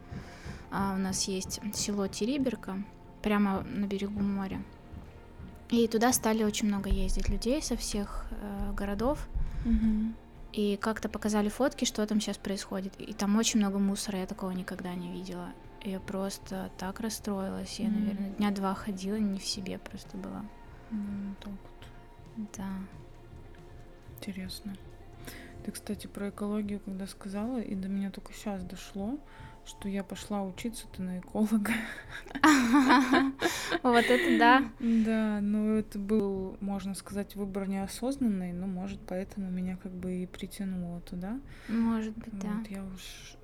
[0.71, 2.83] а, у нас есть село Териберка,
[3.23, 4.63] прямо на берегу моря.
[5.71, 9.29] И туда стали очень много ездить людей со всех э, городов.
[9.65, 10.15] Мгм.
[10.53, 13.01] И как-то показали фотки, что там сейчас происходит.
[13.01, 15.51] И там очень много мусора, я такого никогда не видела.
[15.83, 17.79] Я просто так расстроилась.
[17.79, 18.01] Я, Мгм.
[18.01, 20.45] наверное, дня два ходила, не в себе просто была.
[20.91, 22.49] Ну, так вот.
[22.57, 22.69] Да.
[24.19, 24.75] Интересно.
[25.65, 29.19] Ты, кстати, про экологию, когда сказала, и до меня только сейчас дошло,
[29.65, 31.73] что я пошла учиться-то на эколога.
[33.83, 34.71] Вот это да.
[34.79, 40.27] Да, но это был, можно сказать, выбор неосознанный, но, может, поэтому меня как бы и
[40.27, 41.41] притянуло туда.
[41.69, 42.63] Может быть, да.
[42.69, 43.37] Я уж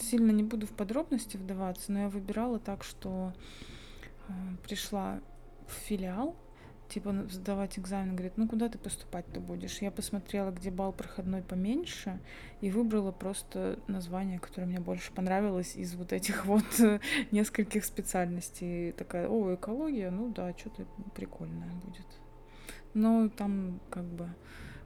[0.00, 3.32] сильно не буду в подробности вдаваться, но я выбирала так, что
[4.28, 4.32] э,
[4.62, 5.20] пришла
[5.66, 6.36] в филиал,
[6.88, 9.78] типа на- сдавать экзамен, говорит, ну куда ты поступать-то будешь?
[9.78, 12.20] Я посмотрела, где балл проходной поменьше,
[12.60, 18.92] и выбрала просто название, которое мне больше понравилось из вот этих вот э, нескольких специальностей.
[18.92, 22.06] Такая, о, экология, ну да, что-то прикольное будет.
[22.94, 24.28] Но там как бы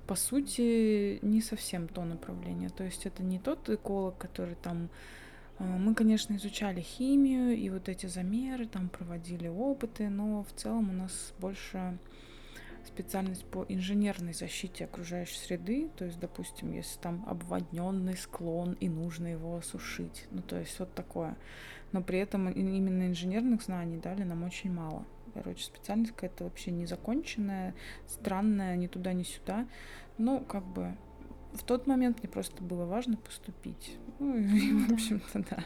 [0.08, 2.70] по сути, не совсем то направление.
[2.70, 4.88] То есть это не тот эколог, который там...
[5.58, 10.90] э, Мы, конечно, изучали химию и вот эти замеры, там проводили опыты, но в целом
[10.90, 11.98] у нас больше
[12.88, 15.90] специальность по инженерной защите окружающей среды.
[15.96, 20.26] То есть, допустим, если там обводненный склон и нужно его осушить.
[20.30, 21.36] Ну, то есть вот такое.
[21.92, 25.04] Но при этом именно инженерных знаний дали нам очень мало.
[25.34, 27.74] Короче, специальность какая-то вообще незаконченная,
[28.06, 29.66] странная, ни туда, ни сюда.
[30.16, 30.96] Ну, как бы
[31.54, 33.96] в тот момент мне просто было важно поступить.
[34.18, 34.94] Ну, и, Ну в да.
[34.94, 35.64] общем-то, да.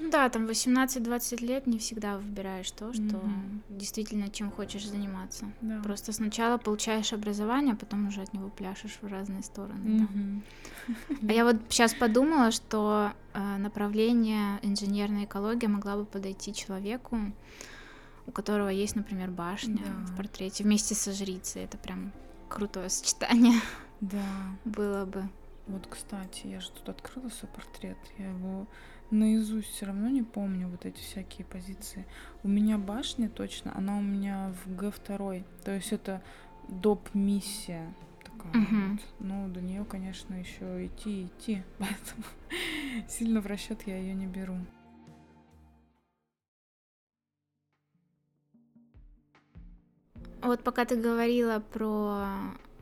[0.00, 3.62] Ну Да, там 18-20 лет не всегда выбираешь то, что Мгм.
[3.70, 5.46] действительно чем хочешь заниматься.
[5.62, 5.80] Да.
[5.82, 9.80] Просто сначала получаешь образование, а потом уже от него пляшешь в разные стороны.
[10.00, 10.04] да.
[10.04, 10.42] Мгм.
[11.28, 17.18] А я вот сейчас подумала, что э, направление инженерная экология могла бы подойти человеку,
[18.26, 20.12] у которого есть, например, башня Да.
[20.12, 21.62] в портрете вместе со жрицей.
[21.64, 22.12] Это прям
[22.48, 23.60] крутое сочетание
[24.00, 24.24] Да.
[24.64, 25.28] было бы.
[25.66, 27.96] Вот, кстати, я же тут открыла свой портрет.
[28.18, 28.66] Я его
[29.10, 32.06] наизусть все равно не помню, вот эти всякие позиции.
[32.42, 35.44] У меня башня точно, она у меня в Г2.
[35.64, 36.22] То есть это
[36.68, 38.52] доп-миссия такая.
[38.52, 38.90] Мгм.
[38.92, 39.00] вот.
[39.20, 41.62] Ну, до нее, конечно, еще идти идти.
[41.78, 42.24] Поэтому
[43.08, 44.56] сильно в расчет я ее не беру.
[50.42, 52.26] Вот пока ты говорила про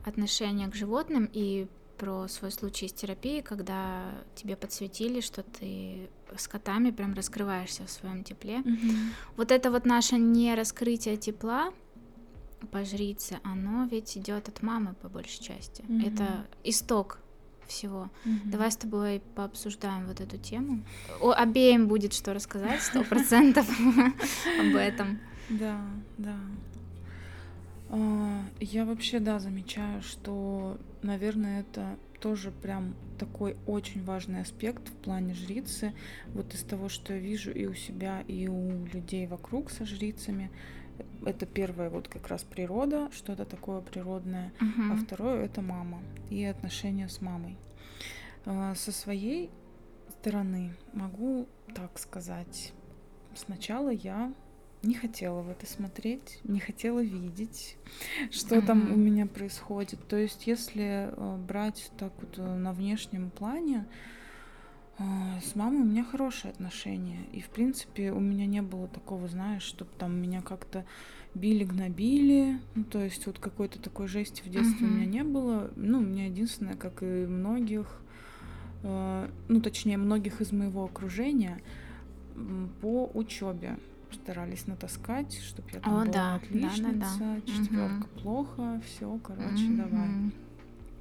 [0.03, 6.47] отношение к животным и про свой случай с терапией, когда тебе подсветили, что ты с
[6.47, 8.63] котами прям раскрываешься в своем тепле.
[9.37, 11.71] Вот это вот наше не раскрытие тепла
[12.71, 15.83] по жрице, оно ведь идет от мамы по большей части.
[15.87, 16.07] Мгм.
[16.07, 17.19] Это исток
[17.67, 18.09] всего.
[18.25, 18.51] Мгм.
[18.51, 20.83] Давай с тобой пообсуждаем вот эту тему.
[21.21, 23.67] О, обеим будет что рассказать, сто процентов
[24.59, 25.19] об этом.
[25.49, 25.81] Да,
[26.17, 26.37] да.
[27.89, 34.93] А, Я вообще, да, замечаю, что, наверное, это тоже прям такой очень важный аспект в
[34.93, 35.93] плане жрицы.
[36.33, 40.49] Вот из того, что я вижу и у себя, и у людей вокруг со жрицами.
[41.25, 44.51] Это первое, вот как раз природа, что-то такое природное.
[44.59, 44.97] А Мгм.
[44.97, 47.57] второе это мама и отношения с мамой.
[48.45, 49.49] А, Со своей
[50.19, 52.73] стороны могу так сказать.
[53.35, 54.33] Сначала я
[54.83, 57.77] не хотела в это смотреть, не хотела видеть,
[58.31, 60.05] что там у меня происходит.
[60.07, 63.85] То есть, если э, брать так вот э, на внешнем плане,
[64.99, 65.03] э,
[65.41, 67.21] с мамой у меня хорошие отношения.
[67.31, 70.85] И, в принципе, у меня не было такого, знаешь, чтобы там меня как-то
[71.33, 72.59] били, гнобили.
[72.75, 74.97] Ну, то есть вот какой-то такой жести в детстве у Мгм.
[74.99, 75.71] меня не было.
[75.77, 78.01] Ну, у меня единственное, как и многих,
[78.83, 81.59] ну, точнее, многих из моего окружения,
[82.81, 83.79] по учебе
[84.15, 87.41] старались натаскать, чтобы я там О, была да, да, отличница, да, да.
[87.41, 88.21] четверка Мгм.
[88.21, 90.07] плохо, все, короче, давай.
[90.07, 90.33] Мгм.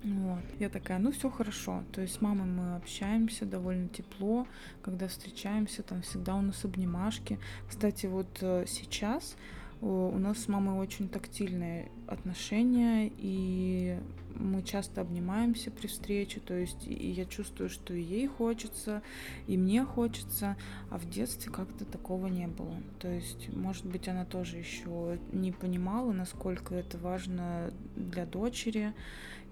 [0.05, 0.43] Вот.
[0.59, 1.85] Я такая, ну все хорошо.
[1.93, 4.47] То есть с мамой мы общаемся довольно тепло,
[4.83, 7.39] когда встречаемся, там всегда у нас обнимашки.
[7.69, 9.37] Кстати, вот э, сейчас
[9.83, 13.99] у нас с мамой очень тактильные отношения, и
[14.37, 19.03] мы часто обнимаемся при встрече, то есть и я чувствую, что и ей хочется,
[19.49, 20.57] и мне хочется,
[20.89, 22.77] а в детстве как-то такого не было.
[23.01, 28.93] То есть, может быть, она тоже еще не понимала, насколько это важно для дочери,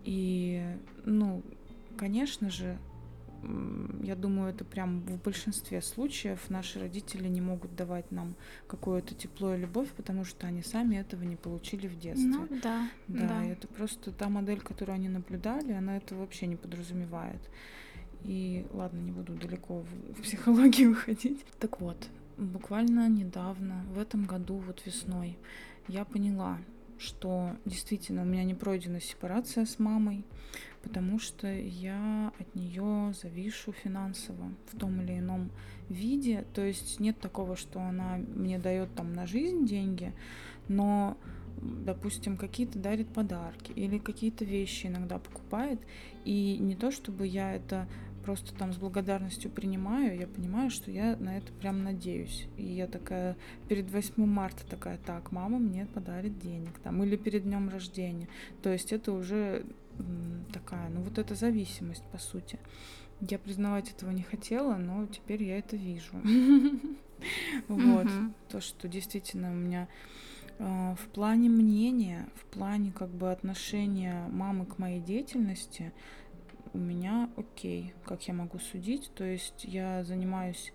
[0.05, 0.62] и,
[1.05, 1.42] ну,
[1.96, 2.78] конечно же,
[4.03, 8.34] я думаю, это прям в большинстве случаев наши родители не могут давать нам
[8.66, 12.28] какое-то тепло и любовь, потому что они сами этого не получили в детстве.
[12.28, 13.28] Ну, да, да.
[13.28, 17.41] Да, это просто та модель, которую они наблюдали, она это вообще не подразумевает.
[18.24, 21.45] И ладно, не буду далеко в, психологию уходить.
[21.59, 25.38] Так вот, буквально недавно, в этом году, вот весной,
[25.88, 26.59] я поняла,
[26.99, 30.24] что действительно у меня не пройдена сепарация с мамой,
[30.83, 35.51] потому что я от нее завишу финансово в том или ином
[35.89, 36.45] виде.
[36.55, 40.12] То есть нет такого, что она мне дает там на жизнь деньги,
[40.68, 41.16] но
[41.61, 45.81] допустим, какие-то дарит подарки или какие-то вещи иногда покупает.
[46.24, 47.87] И не то, чтобы я это
[48.24, 52.47] просто там с благодарностью принимаю, я понимаю, что я на это прям надеюсь.
[52.57, 53.37] И я такая
[53.68, 58.28] перед 8 марта такая, так, мама мне подарит денег там, или перед днем рождения.
[58.62, 59.64] То есть это уже
[60.53, 62.59] такая, ну вот эта зависимость, по сути.
[63.20, 66.14] Я признавать этого не хотела, но теперь я это вижу.
[67.68, 68.07] Вот.
[68.48, 69.88] То, что действительно у меня
[70.59, 75.92] а, в плане мнения, в плане как бы отношения мамы к моей деятельности,
[76.72, 79.11] у меня окей, как я могу судить.
[79.14, 80.72] То есть я занимаюсь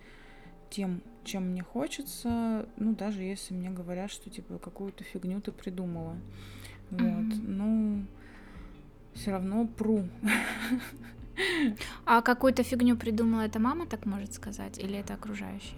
[0.70, 6.18] тем, чем мне хочется, ну, даже если мне говорят, что, типа, какую-то фигню ты придумала.
[6.92, 7.36] Вот.
[7.44, 8.06] Ну,
[9.16, 10.08] все равно пру.
[12.06, 15.78] А какую-то фигню придумала эта мама, так может сказать, или это окружающие?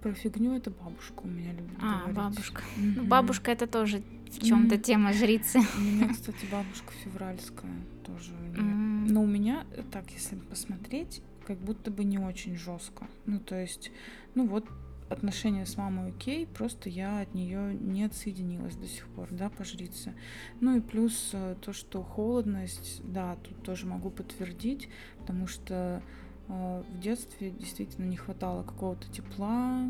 [0.00, 2.16] Про фигню это бабушка у меня любит а, говорить.
[2.16, 2.62] бабушка.
[2.62, 2.92] Mm-hmm.
[2.96, 4.80] Ну, бабушка это тоже в чем-то mm-hmm.
[4.80, 5.58] тема жрицы.
[5.76, 7.72] У меня, кстати, бабушка февральская
[8.04, 8.32] тоже.
[8.32, 9.12] Mm-hmm.
[9.12, 13.06] Но у меня, так, если посмотреть, как будто бы не очень жестко.
[13.26, 13.90] Ну, то есть,
[14.34, 14.66] ну вот
[15.08, 19.64] отношения с мамой окей, просто я от нее не отсоединилась до сих пор, да, по
[19.64, 20.14] жрице.
[20.60, 24.88] Ну и плюс э, то, что холодность, да, тут тоже могу подтвердить,
[25.18, 26.02] потому что
[26.48, 29.88] э, в детстве действительно не хватало какого-то тепла,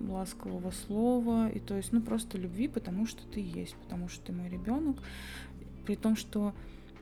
[0.00, 4.32] ласкового слова, и то есть, ну, просто любви, потому что ты есть, потому что ты
[4.32, 4.96] мой ребенок,
[5.84, 6.52] при том, что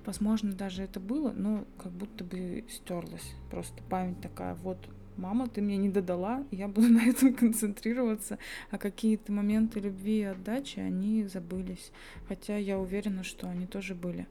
[0.04, 3.34] возможно, даже это было, но как будто бы стерлась.
[3.50, 4.78] Просто память такая, вот
[5.16, 8.38] мама, ты мне не додала, я буду на этом концентрироваться,
[8.70, 11.92] а какие-то моменты любви и отдачи, они забылись.
[12.28, 14.26] Хотя я уверена, что они тоже были.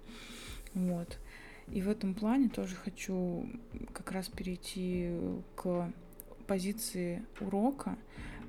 [0.74, 1.20] Вот.
[1.68, 3.48] И в этом плане тоже хочу
[3.94, 5.12] как раз перейти
[5.56, 5.92] к
[6.48, 7.98] позиции урока.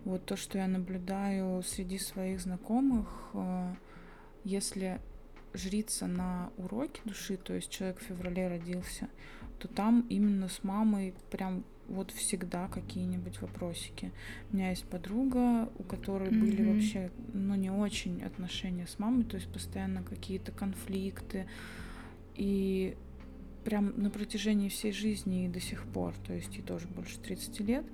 [0.04, 3.74] Вот то, что я наблюдаю среди своих знакомых, э,
[4.44, 5.00] если
[5.54, 9.08] жрица на уроке души, то есть человек в феврале родился,
[9.58, 14.12] то там именно с мамой прям вот всегда какие-нибудь вопросики.
[14.50, 16.40] У меня есть подруга, у которой mm-hmm.
[16.40, 21.46] были вообще, ну, не очень отношения с мамой, то есть постоянно какие-то конфликты.
[22.36, 22.96] И
[23.64, 27.60] прям на протяжении всей жизни и до сих пор, то есть ей тоже больше 30
[27.60, 27.84] лет,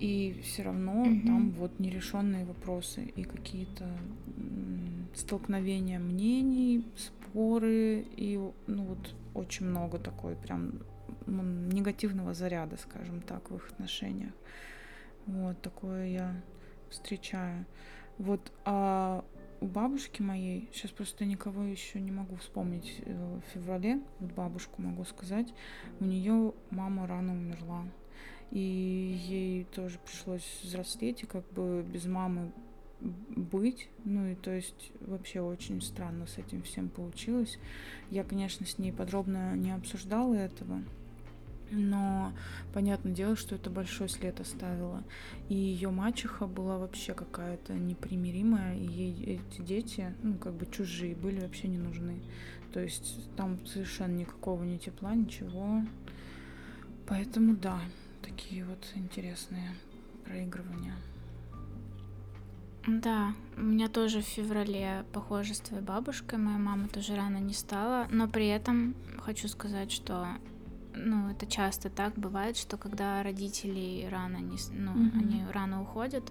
[0.00, 1.26] и все равно mm-hmm.
[1.26, 3.88] там вот нерешенные вопросы и какие-то
[5.14, 10.74] столкновения мнений, споры, и ну вот очень много такой прям
[11.28, 14.32] негативного заряда, скажем так, в их отношениях.
[15.26, 16.42] Вот такое я
[16.90, 17.66] встречаю.
[18.18, 19.24] Вот, а
[19.60, 24.82] у бабушки моей, сейчас просто никого еще не могу вспомнить э, в феврале, вот бабушку
[24.82, 25.52] могу сказать,
[26.00, 27.84] у нее мама рано умерла.
[28.50, 32.50] И ей тоже пришлось взрослеть, и как бы без мамы
[33.00, 33.88] быть.
[34.04, 37.58] Ну и то есть вообще очень странно с этим всем получилось.
[38.10, 40.82] Я, конечно, с ней подробно не обсуждала этого,
[41.70, 42.32] но
[42.72, 45.02] понятное дело, что это большой след оставило.
[45.48, 51.14] И ее мачеха была вообще какая-то непримиримая, и ей эти дети, ну, как бы чужие,
[51.14, 52.20] были вообще не нужны.
[52.72, 55.82] То есть там совершенно никакого ни тепла, ничего.
[57.06, 57.80] Поэтому да,
[58.22, 59.74] такие вот интересные
[60.24, 60.94] проигрывания.
[62.86, 66.38] Да, у меня тоже в феврале похоже с твоей бабушкой.
[66.38, 70.26] Моя мама тоже рано не стала, но при этом хочу сказать, что
[70.98, 75.18] ну, это часто так бывает, что когда родители рано не, ну, mm-hmm.
[75.18, 76.24] они рано уходят,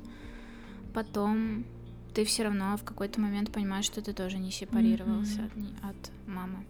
[0.93, 1.65] потом
[2.13, 5.89] ты все равно в какой-то момент понимаешь, что ты тоже не сепарировался mm-hmm.
[5.89, 6.65] от, от мамы.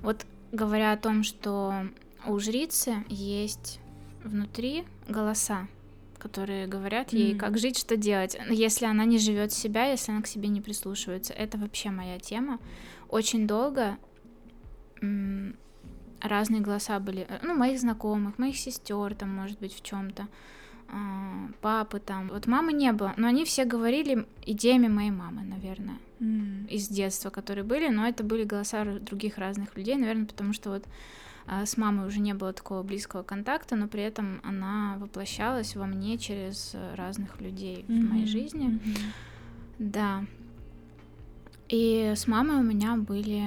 [0.00, 1.88] Вот говоря о том, что
[2.26, 3.80] у жрицы есть
[4.22, 5.68] внутри голоса,
[6.18, 7.36] которые говорят ей, mm.
[7.36, 8.36] как жить, что делать.
[8.48, 12.60] Если она не живет себя, если она к себе не прислушивается, это вообще моя тема.
[13.08, 13.98] Очень долго
[16.24, 20.26] разные голоса были, э, ну, моих знакомых, моих сестер, там, может быть, в чем-то,
[20.88, 22.28] а, папы там.
[22.28, 26.68] Вот мамы не было, но они все говорили идеями моей мамы, наверное, mm.
[26.68, 30.84] из детства, которые были, но это были голоса других разных людей, наверное, потому что вот
[31.46, 35.86] а, с мамой уже не было такого близкого контакта, но при этом она воплощалась во
[35.86, 38.00] мне через разных людей mm-hmm.
[38.00, 38.68] в моей жизни.
[38.68, 38.98] Mm-hmm.
[39.78, 40.24] Да.
[41.68, 43.46] И с мамой у меня были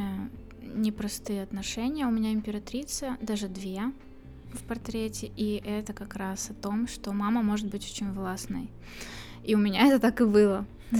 [0.75, 2.05] непростые отношения.
[2.05, 3.91] У меня императрица, даже две
[4.53, 8.69] в портрете, и это как раз о том, что мама может быть очень властной.
[9.43, 10.65] И у меня это так и было.
[10.91, 10.99] Mm.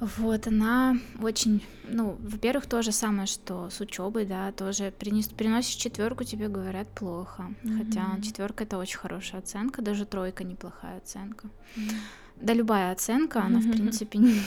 [0.00, 5.74] Вот, она очень, ну, во-первых, то же самое, что с учебой, да, тоже принес, приносишь
[5.74, 7.52] четверку, тебе говорят плохо.
[7.62, 7.78] Mm-hmm.
[7.78, 11.48] Хотя четверка это очень хорошая оценка, даже тройка неплохая оценка.
[11.76, 11.96] Mm-hmm.
[12.40, 14.40] Да, любая оценка, она, в принципе, не...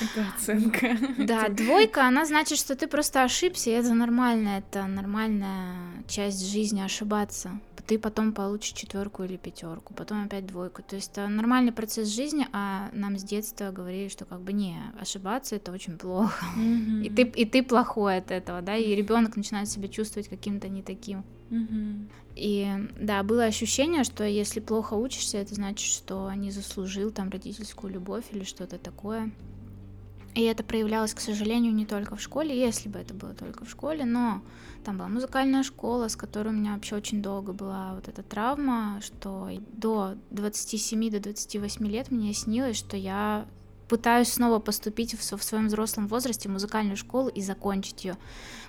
[0.00, 0.96] Это оценка.
[1.18, 5.76] Да, двойка, она значит, что ты просто ошибся, и это нормально, это нормальная
[6.08, 7.60] часть жизни ошибаться.
[7.86, 10.82] Ты потом получишь четверку или пятерку, потом опять двойку.
[10.82, 14.76] То есть это нормальный процесс жизни, а нам с детства говорили, что как бы не,
[15.00, 16.44] ошибаться это очень плохо.
[16.58, 17.04] Mm-hmm.
[17.04, 20.82] И, ты, и ты плохой от этого, да, и ребенок начинает себя чувствовать каким-то не
[20.82, 21.24] таким.
[21.50, 22.08] Mm-hmm.
[22.36, 22.68] И
[23.00, 28.24] да, было ощущение, что если плохо учишься, это значит, что не заслужил там родительскую любовь
[28.30, 29.30] или что-то такое.
[30.36, 33.70] И это проявлялось, к сожалению, не только в школе, если бы это было только в
[33.70, 34.42] школе, но
[34.84, 39.00] там была музыкальная школа, с которой у меня вообще очень долго была вот эта травма,
[39.02, 43.46] что до 27 до 28 лет мне снилось, что я
[43.88, 48.18] пытаюсь снова поступить в, в своем взрослом возрасте в музыкальную школу и закончить ее.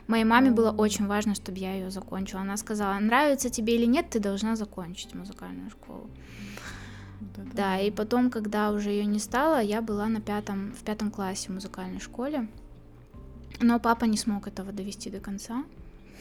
[0.08, 2.42] Моей маме было очень важно, чтобы я ее закончила.
[2.42, 6.10] Она сказала, нравится тебе или нет, ты должна закончить музыкальную школу.
[7.20, 11.12] Вот да, и потом, когда уже ее не стало, я была на пятом, в пятом
[11.12, 12.48] классе в музыкальной школе.
[13.60, 15.64] Но папа не смог этого довести до конца.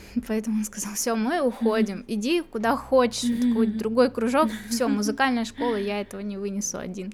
[0.28, 5.44] Поэтому он сказал, все, мы уходим, иди куда хочешь, в какой-то другой кружок, все, музыкальная
[5.44, 7.12] школа, я этого не вынесу один.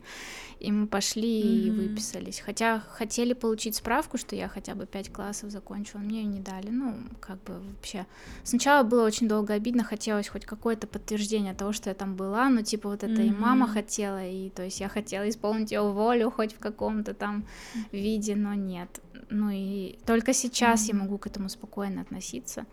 [0.63, 1.67] И мы пошли mm-hmm.
[1.67, 2.39] и выписались.
[2.39, 6.71] Хотя хотели получить справку, что я хотя бы пять классов закончила, мне ее не дали.
[6.71, 8.07] Ну, как бы вообще.
[8.45, 12.63] Сначала было очень долго обидно, хотелось хоть какое-то подтверждение того, что я там была, но
[12.63, 13.27] типа вот это mm-hmm.
[13.27, 17.45] и мама хотела, и то есть я хотела исполнить ее волю хоть в каком-то там
[17.91, 19.01] виде, но нет.
[19.33, 20.93] Ну и только сейчас mm-hmm.
[20.93, 22.67] я могу к этому спокойно относиться.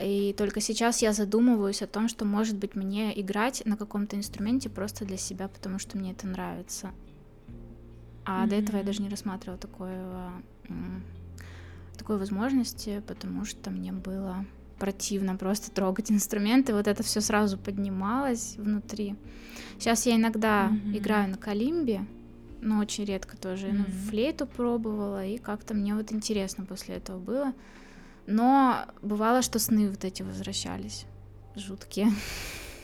[0.00, 4.70] И только сейчас я задумываюсь о том, что, может быть, мне играть на каком-то инструменте
[4.70, 6.92] просто для себя, потому что мне это нравится.
[8.24, 8.48] А mm-hmm.
[8.48, 10.30] до этого я даже не рассматривала такое,
[11.98, 14.46] такой возможности, потому что мне было
[14.78, 16.74] противно просто трогать инструменты.
[16.74, 19.16] Вот это все сразу поднималось внутри.
[19.78, 20.98] Сейчас я иногда mm-hmm.
[20.98, 22.06] играю на калимбе,
[22.62, 23.66] но очень редко тоже.
[23.66, 23.76] Mm-hmm.
[23.76, 27.52] Ну, флейту пробовала, и как-то мне вот интересно после этого было.
[28.26, 31.06] Но бывало, что сны вот эти возвращались,
[31.56, 32.08] жуткие,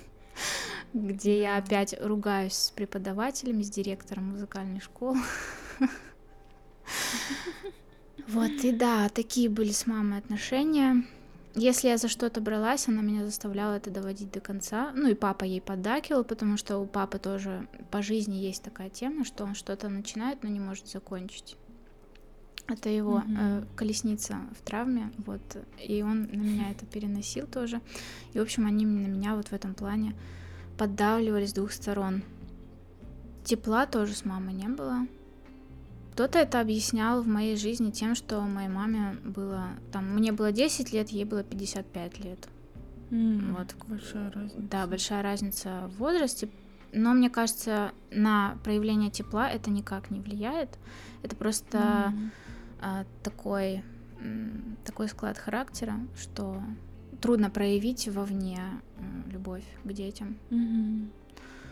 [0.93, 5.18] где я опять ругаюсь с преподавателями, с директором музыкальной школы.
[8.26, 11.03] Вот, и да, такие были с мамой отношения.
[11.59, 14.92] Если я за что-то бралась, она меня заставляла это доводить до конца.
[14.94, 19.24] Ну и папа ей поддакивал, потому что у папы тоже по жизни есть такая тема,
[19.24, 21.56] что он что-то начинает, но не может закончить.
[22.68, 23.62] Это его mm-hmm.
[23.62, 25.40] э, колесница в травме, вот,
[25.82, 27.80] и он на меня это переносил тоже.
[28.34, 30.14] И, в общем, они на меня вот в этом плане
[30.76, 32.22] поддавливали с двух сторон.
[33.42, 35.06] Тепла тоже с мамой не было.
[36.19, 40.93] Кто-то это объяснял в моей жизни тем, что моей маме было, там, мне было 10
[40.93, 42.49] лет, ей было 55 лет.
[43.11, 43.77] Mm, вот.
[43.87, 44.61] Большая разница.
[44.61, 46.49] Да, большая разница в возрасте.
[46.93, 50.77] Но мне кажется, на проявление тепла это никак не влияет.
[51.23, 51.79] Это просто...
[51.79, 52.31] Mm
[52.81, 53.83] а, такой,
[54.85, 56.62] такой склад характера, что
[57.21, 58.61] трудно проявить вовне
[59.33, 60.37] любовь к детям.
[60.51, 61.09] Mm-hmm.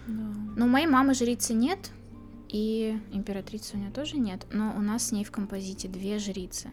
[0.08, 0.34] Да.
[0.56, 1.92] Но у моей мамы жрицы нет,
[2.48, 6.70] и императрицы у нее тоже нет, но у нас с ней в композите две жрицы.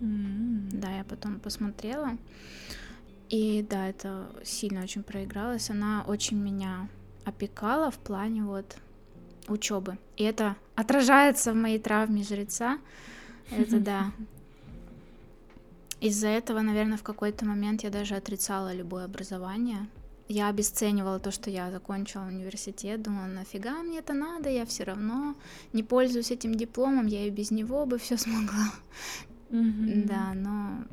[0.00, 0.68] Mm-hmm.
[0.72, 2.18] Да, я потом посмотрела.
[3.28, 5.70] И да, это сильно очень проигралось.
[5.70, 6.88] Она очень меня
[7.24, 8.76] опекала в плане вот
[9.48, 9.96] учебы.
[10.16, 12.78] И это отражается в моей травме жреца.
[13.50, 14.12] Это да.
[16.00, 19.86] Из-за этого, наверное, в какой-то момент я даже отрицала любое образование.
[20.28, 25.34] Я обесценивала то, что я закончила университет, думала, нафига мне это надо, я все равно
[25.72, 28.72] не пользуюсь этим дипломом, я и без него бы все смогла.
[29.50, 30.06] Mm-hmm.
[30.06, 30.84] Да, но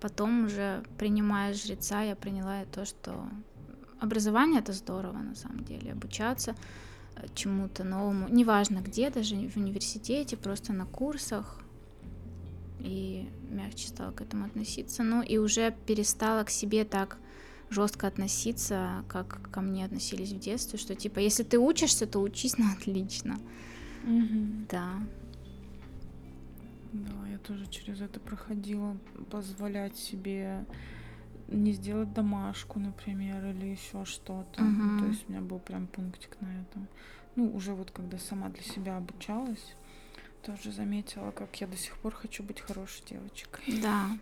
[0.00, 3.28] потом уже принимая жреца, я приняла то, что
[4.00, 6.54] образование это здорово на самом деле, обучаться
[7.16, 11.60] э, чему-то новому, неважно где, даже в университете, просто на курсах,
[12.78, 15.02] и мягче стала к этому относиться.
[15.02, 17.18] Ну и уже перестала к себе так
[17.70, 22.58] жестко относиться, как ко мне относились в детстве, что типа, если ты учишься, то учись
[22.58, 23.38] на отлично.
[24.04, 24.66] Мгм.
[24.70, 25.00] Да.
[26.92, 28.96] Да, я тоже через это проходила.
[29.30, 30.64] Позволять себе
[31.48, 34.62] не сделать домашку, например, или еще что-то.
[34.62, 34.98] Мгм.
[35.00, 36.88] То есть у меня был прям пунктик на этом.
[37.36, 39.74] Ну, уже вот когда сама для себя обучалась,
[40.42, 43.80] тоже заметила, как я до сих пор хочу быть хорошей девочкой.
[43.80, 44.10] Да.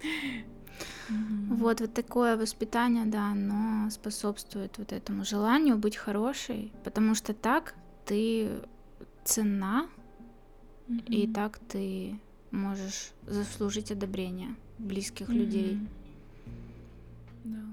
[1.57, 7.75] Вот, вот такое воспитание, да, оно способствует вот этому желанию быть хорошей, потому что так
[8.05, 8.61] ты
[9.25, 9.89] цена,
[11.09, 11.35] и Мгм.
[11.35, 15.75] так ты можешь заслужить одобрение близких людей.
[15.75, 15.89] Мгм.
[17.45, 17.65] Да.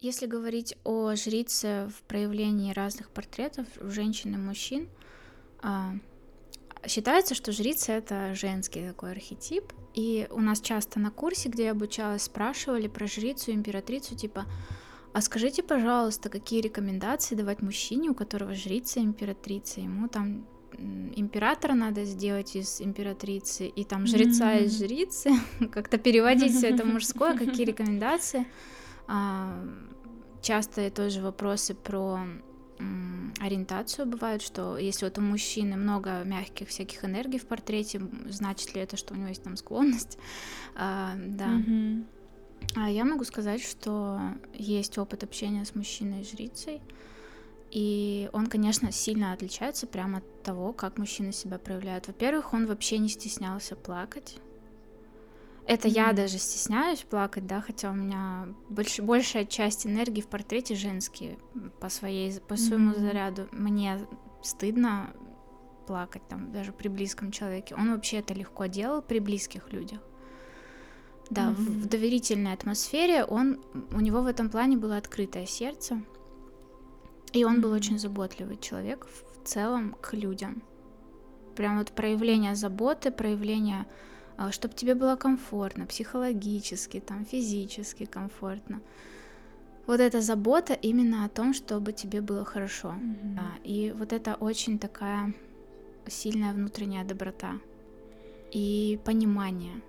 [0.00, 4.88] Если говорить о жрице в проявлении разных портретов женщин и мужчин,
[5.62, 5.94] а,
[6.86, 9.72] считается, что жрица это женский такой архетип.
[9.94, 14.46] И у нас часто на курсе, где я обучалась, спрашивали про жрицу, императрицу, типа,
[15.12, 19.80] а скажите, пожалуйста, какие рекомендации давать мужчине, у которого жрица императрица?
[19.80, 20.46] Ему там
[21.16, 24.88] императора надо сделать из императрицы, и там жреца из Мгм.
[24.88, 25.30] жрицы,
[25.72, 28.46] как-то переводить все это мужское, какие рекомендации?
[29.06, 29.64] А,
[30.42, 32.20] Часто тоже вопросы про
[33.40, 38.80] ориентацию бывают, что если вот у мужчины много мягких всяких энергий в портрете, значит ли
[38.80, 40.18] это, что у него есть там склонность?
[40.76, 41.48] А, да.
[41.48, 42.06] Мгм.
[42.76, 44.20] А я могу сказать, что
[44.54, 46.80] есть опыт общения с мужчиной-жрицей,
[47.70, 52.06] и он, конечно, сильно отличается прямо от того, как мужчина себя проявляет.
[52.06, 54.38] Во-первых, он вообще не стеснялся плакать.
[55.66, 56.16] Это я Мгм.
[56.16, 61.38] даже стесняюсь плакать, да, хотя у меня больш- большая часть энергии в портрете женские
[61.80, 63.00] по своей, по своему Мгм.
[63.00, 63.48] заряду.
[63.52, 63.98] Мне
[64.42, 65.12] стыдно
[65.86, 67.74] плакать там даже при близком человеке.
[67.76, 70.00] Он вообще это легко делал при близких людях.
[71.30, 71.80] Да, в, Мгм.
[71.82, 73.60] в доверительной атмосфере он,
[73.92, 76.02] у него в этом плане было открытое сердце,
[77.32, 77.76] и он был Мгм.
[77.76, 80.62] очень заботливый человек в целом к людям.
[81.54, 83.86] Прям вот проявление заботы, проявление,
[84.50, 88.80] чтобы тебе было комфортно, психологически, там, физически комфортно.
[89.86, 92.92] Вот эта забота именно о том, чтобы тебе было хорошо.
[92.92, 93.34] Мгм.
[93.36, 95.34] Да, и вот это очень такая
[96.06, 97.58] сильная внутренняя доброта
[98.54, 99.80] и понимание.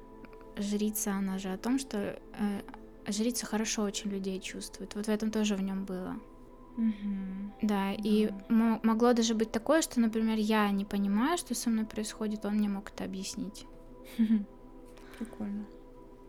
[0.58, 2.62] Жрица, она же о том, что э,
[3.08, 4.96] жрица хорошо очень людей чувствует.
[4.96, 6.16] Вот в этом тоже в нем было.
[6.78, 7.54] Мгм.
[7.62, 8.56] Да, и Да.
[8.56, 12.56] мо- могло даже быть такое, что, например, я не понимаю, что со мной происходит, он
[12.56, 13.66] мне мог это объяснить.
[15.18, 15.66] Прикольно.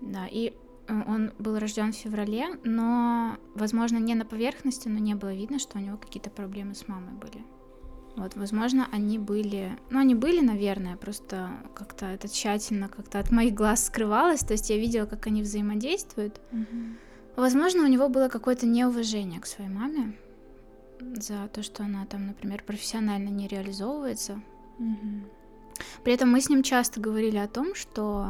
[0.00, 0.52] Да, и
[0.88, 5.58] э, он был рожден в феврале, но, возможно, не на поверхности, но не было видно,
[5.58, 7.44] что у него какие-то проблемы с мамой были.
[8.16, 13.54] Вот, возможно, они были, ну, они были, наверное, просто как-то это тщательно как-то от моих
[13.54, 16.40] глаз скрывалось, то есть я видела, как они взаимодействуют.
[16.50, 16.98] Мгм.
[17.36, 20.14] Возможно, у него было какое-то неуважение к своей маме
[21.00, 24.42] за то, что она там, например, профессионально не реализовывается.
[24.78, 25.24] Мгм.
[26.04, 28.28] При этом мы с ним часто говорили о том, что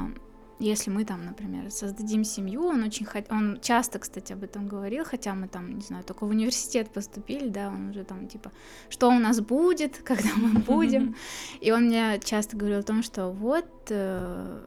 [0.62, 3.26] если мы там, например, создадим семью, он очень хот...
[3.30, 7.48] он часто, кстати, об этом говорил, хотя мы там, не знаю, только в университет поступили,
[7.48, 8.52] да, он уже там типа,
[8.88, 11.16] что у нас будет, когда мы будем,
[11.60, 14.60] и он мне часто говорил о том, что вот э,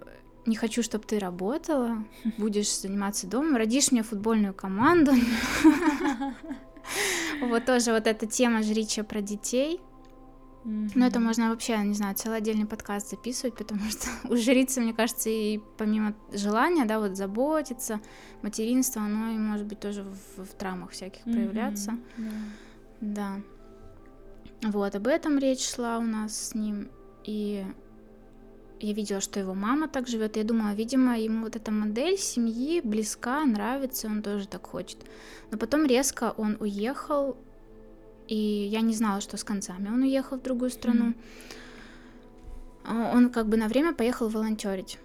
[0.45, 2.03] не хочу, чтобы ты работала,
[2.37, 5.13] будешь заниматься домом, родишь мне футбольную команду.
[7.41, 9.81] Вот тоже вот эта тема жрича про детей.
[10.65, 14.93] Но это можно вообще, не знаю, целый отдельный подкаст записывать, потому что у жрицы, мне
[14.93, 18.01] кажется, и помимо желания, да, вот заботиться,
[18.41, 21.91] материнство, оно и может быть тоже в, в травмах всяких проявляться.
[22.17, 22.29] Мгм.
[23.01, 23.35] Да.
[24.61, 24.69] Да.
[24.69, 26.89] Вот, об этом речь шла у нас с ним.
[27.23, 27.63] И
[28.79, 30.37] я видела, что его мама так живет.
[30.37, 34.97] Я думала, видимо, ему вот эта модель семьи близка, нравится, он тоже так хочет.
[35.51, 37.37] Но потом резко он уехал,
[38.27, 39.89] и я не знала, что с концами.
[39.89, 41.13] Он уехал в другую страну.
[42.83, 44.99] А Он как бы на время поехал волонтерить.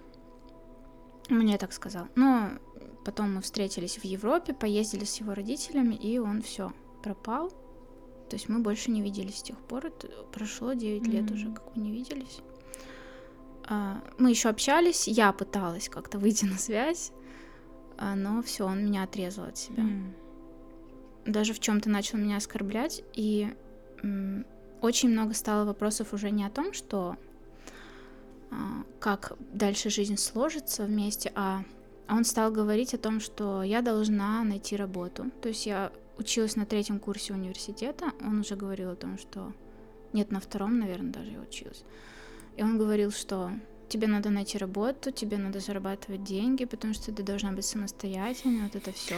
[1.28, 2.06] Мне так сказал.
[2.14, 2.50] Но
[3.04, 7.50] потом мы встретились в Европе, поездили с его родителями, и он все пропал.
[8.28, 9.86] То есть мы больше не виделись с тех пор.
[9.86, 12.40] Это прошло 9 лет уже, как мы не виделись.
[13.64, 17.12] А, Мы еще общались, я пыталась как-то выйти на связь,
[17.98, 19.82] а, но все, он меня отрезал от себя.
[19.82, 20.14] М.
[21.26, 23.52] Даже в чем-то начал меня оскорблять, и
[24.80, 27.16] очень много стало вопросов уже не о том, что
[28.50, 31.62] а, как дальше жизнь сложится вместе, а
[32.08, 35.26] он стал говорить о том, что я должна найти работу.
[35.42, 39.52] То есть я училась на третьем курсе университета, он уже говорил о том, что...
[40.12, 41.84] Нет, на втором, наверное, даже я училась.
[42.56, 43.52] И он говорил, что
[43.90, 48.76] тебе надо найти работу, тебе надо зарабатывать деньги, потому что ты должна быть самостоятельной, вот
[48.76, 49.16] это все.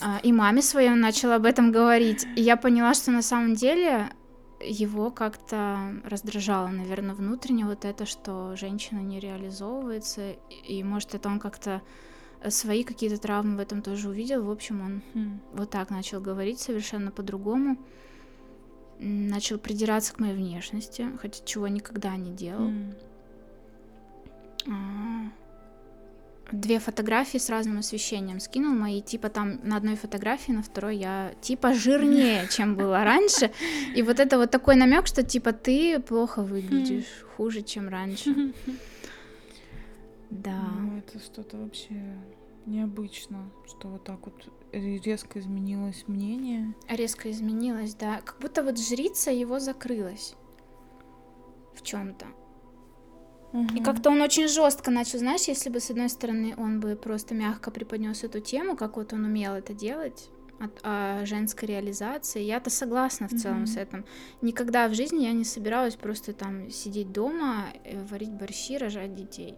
[0.00, 2.26] А, и маме своей он начал об этом говорить.
[2.36, 4.10] И я поняла, что на самом деле
[4.60, 10.32] его как-то раздражало, наверное, внутренне вот это, что женщина не реализовывается,
[10.66, 11.82] и, может, это он как-то
[12.48, 14.44] свои какие-то травмы в этом тоже увидел.
[14.44, 15.38] В общем, он mm.
[15.54, 17.76] вот так начал говорить совершенно по-другому.
[19.00, 22.68] Начал придираться к моей внешности, хотя чего никогда не делал.
[22.68, 22.94] Mm.
[26.50, 31.34] Две фотографии с разным освещением скинул мои, типа там на одной фотографии, на второй я
[31.42, 33.50] типа жирнее, чем было раньше.
[33.94, 38.52] И вот это вот такой намек, что типа ты плохо выглядишь, хуже, чем раньше.
[40.30, 40.60] Да.
[40.78, 41.94] Ну, это что-то вообще
[42.66, 46.74] необычно, что вот так вот резко изменилось мнение.
[46.86, 48.20] Резко изменилось, да.
[48.20, 50.34] Как будто вот жрица его закрылась
[51.74, 52.26] в чем-то.
[53.52, 53.76] Угу.
[53.76, 57.34] И как-то он очень жестко начал, знаешь, если бы с одной стороны он бы просто
[57.34, 60.28] мягко преподнес эту тему, как вот он умел это делать,
[60.60, 62.42] от, о женской реализации.
[62.42, 63.66] Я-то согласна в целом mm-hmm.
[63.66, 64.04] с этим.
[64.42, 69.54] Никогда в жизни я не собиралась просто там сидеть дома, э, варить борщи, рожать детей.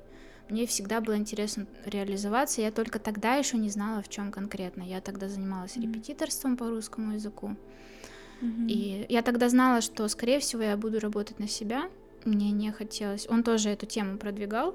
[0.49, 2.61] Мне всегда было интересно реализоваться.
[2.61, 4.83] Я только тогда еще не знала, в чем конкретно.
[4.83, 5.83] Я тогда занималась mm-hmm.
[5.83, 7.57] репетиторством по русскому языку.
[8.43, 8.69] Mm-hmm.
[8.69, 11.89] И я тогда знала, что, скорее всего, я буду работать на себя,
[12.25, 13.27] мне не хотелось.
[13.29, 14.75] Он тоже эту тему продвигал,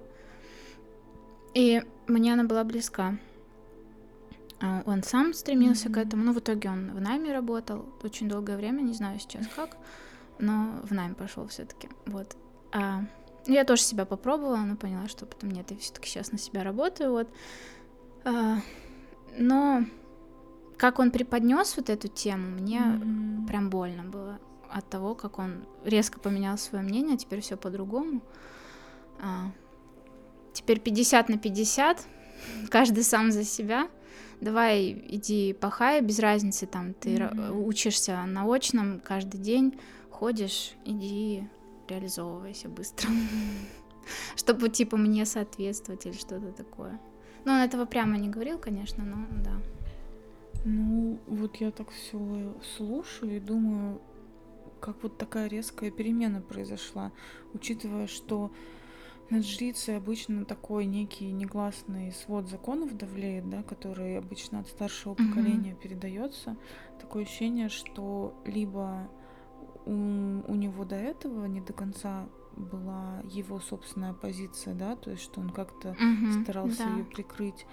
[1.53, 3.17] и мне она была близка.
[4.61, 5.93] А, он сам стремился mm-hmm.
[5.93, 9.47] к этому, но в итоге он в найме работал очень долгое время, не знаю сейчас
[9.55, 9.77] как,
[10.39, 11.89] но в найм пошел все-таки.
[12.05, 12.35] Вот.
[12.71, 13.03] А,
[13.47, 17.11] я тоже себя попробовала, но поняла, что потом нет, я все-таки сейчас на себя работаю,
[17.11, 17.29] вот.
[18.23, 18.59] А,
[19.37, 19.85] но
[20.77, 23.47] как он преподнес вот эту тему, мне mm-hmm.
[23.47, 24.39] прям больно было
[24.71, 28.21] от того, как он резко поменял свое мнение, теперь все по-другому.
[29.19, 29.51] А,
[30.53, 32.05] теперь 50 на 50,
[32.69, 33.89] каждый сам за себя.
[34.41, 37.65] Давай иди пахай, без разницы, там ты mm-hmm.
[37.65, 41.47] учишься на очном каждый день, ходишь, иди
[41.87, 43.09] реализовывайся быстро.
[44.35, 46.99] Чтобы, типа, мне соответствовать или что-то такое.
[47.45, 49.61] Ну, он этого прямо не говорил, конечно, но да.
[50.65, 54.01] Ну, вот я так все слушаю и думаю,
[54.85, 57.11] как вот такая резкая перемена произошла,
[57.55, 58.51] учитывая, что
[59.31, 65.27] над жрицей обычно такой некий негласный свод законов давлеет, да, который обычно от старшего mm-hmm.
[65.29, 66.55] поколения передается.
[67.01, 69.09] Такое ощущение, что либо
[69.87, 75.23] у, у него до этого не до конца была его собственная позиция, да, то есть
[75.23, 76.89] что он как-то mm-hmm, старался да.
[76.91, 77.65] ее прикрыть,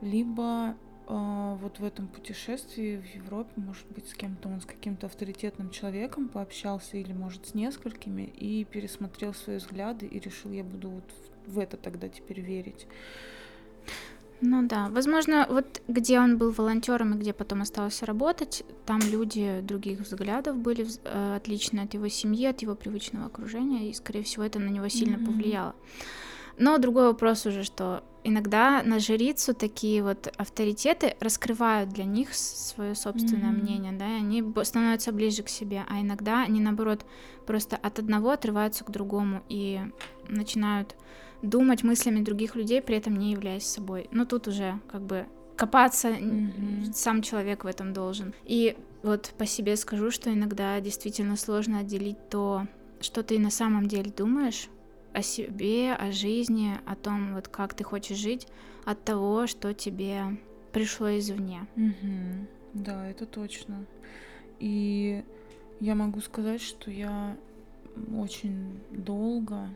[0.00, 0.76] либо
[1.06, 6.28] вот в этом путешествии в Европе, может быть, с кем-то он с каким-то авторитетным человеком
[6.28, 11.04] пообщался или, может, с несколькими и пересмотрел свои взгляды и решил, я буду вот
[11.46, 12.86] в это тогда теперь верить.
[14.40, 19.60] Ну да, возможно, вот где он был волонтером и где потом остался работать, там люди
[19.62, 24.44] других взглядов были э, отличные от его семьи, от его привычного окружения, и, скорее всего,
[24.44, 25.26] это на него сильно mm-hmm.
[25.26, 25.74] повлияло.
[26.58, 32.94] Но другой вопрос уже, что иногда на жрицу такие вот авторитеты раскрывают для них свое
[32.94, 33.62] собственное mm-hmm.
[33.62, 37.04] мнение, да, и они становятся ближе к себе, а иногда они, наоборот,
[37.46, 39.80] просто от одного отрываются к другому и
[40.28, 40.96] начинают
[41.42, 44.08] думать мыслями других людей, при этом не являясь собой.
[44.10, 46.92] Но тут уже как бы копаться mm-hmm.
[46.92, 48.34] сам человек в этом должен.
[48.44, 52.66] И вот по себе скажу, что иногда действительно сложно отделить то,
[53.00, 54.68] что ты на самом деле думаешь,
[55.16, 58.46] о себе, о жизни, о том, вот как ты хочешь жить,
[58.84, 60.38] от того, что тебе
[60.72, 61.66] пришло извне.
[61.74, 62.46] Угу.
[62.74, 63.86] Да, это точно.
[64.60, 65.24] И
[65.80, 67.34] я могу сказать, что я
[68.14, 69.70] очень долго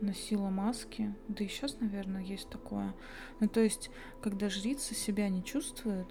[0.00, 2.92] носила маски, да и сейчас, наверное, есть такое.
[3.38, 6.08] Ну, то есть, когда жрица себя не чувствует,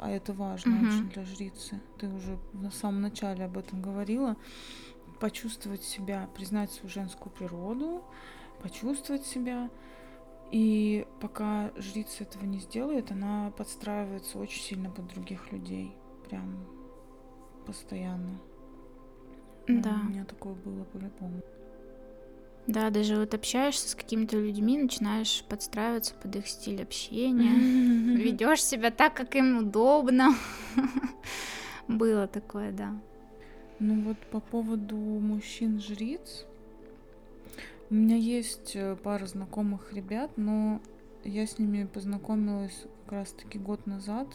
[0.00, 4.36] а это важно mm очень для жрицы, ты уже на самом начале об этом говорила,
[5.20, 8.02] почувствовать себя, признать свою женскую природу,
[8.62, 9.70] почувствовать себя.
[10.52, 15.96] И пока жрица этого не сделает, она подстраивается очень сильно под других людей.
[16.28, 16.66] Прям
[17.66, 18.40] постоянно.
[19.66, 20.00] Да.
[20.04, 21.42] У меня такое было по-любому.
[22.66, 27.54] Да, даже вот общаешься с какими-то людьми, начинаешь подстраиваться под их стиль общения,
[28.16, 30.34] ведешь себя так, как им удобно.
[31.88, 33.00] Было такое, да.
[33.78, 36.46] Ну вот по поводу мужчин-жриц,
[37.90, 40.80] у меня есть э, пара знакомых ребят, но
[41.24, 44.28] я с ними познакомилась как раз-таки год назад.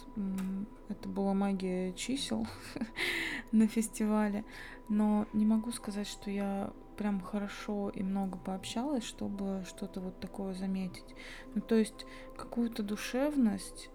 [0.89, 2.47] Это была магия чисел
[3.51, 4.45] на фестивале.
[4.89, 10.53] Но не могу сказать, что я прям хорошо и много пообщалась, чтобы что-то вот такое
[10.53, 11.15] заметить.
[11.55, 12.05] Ну, то есть
[12.37, 13.89] какую-то душевность,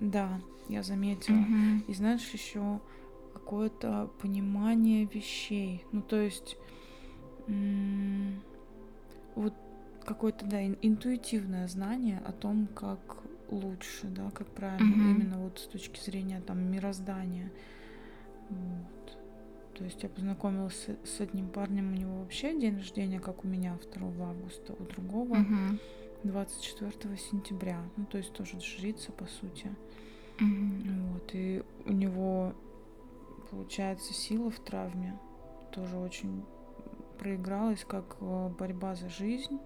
[0.00, 1.36] да, я заметила.
[1.36, 1.84] Мгм.
[1.88, 2.80] И знаешь, еще
[3.44, 5.84] какое-то понимание вещей.
[5.92, 6.56] Ну, то есть
[7.46, 8.40] м,
[9.34, 9.52] вот
[10.04, 12.98] какое-то, да, ин- интуитивное знание о том, как
[13.50, 15.10] лучше, да, как правильно, Мгм.
[15.10, 17.50] именно вот с точки зрения там мироздания.
[18.48, 19.18] Вот.
[19.74, 23.76] То есть я познакомилась с, одним парнем, у него вообще день рождения, как у меня,
[23.94, 25.78] 2 августа, у другого Мгм.
[26.22, 27.82] 24 сентября.
[27.96, 29.70] Ну, то есть тоже жрица, по сути.
[30.38, 31.12] Мгм.
[31.12, 32.54] Вот, и у него,
[33.54, 35.18] получается, сила в травме
[35.70, 36.44] тоже очень
[37.18, 39.60] проигралась, как э, борьба за жизнь.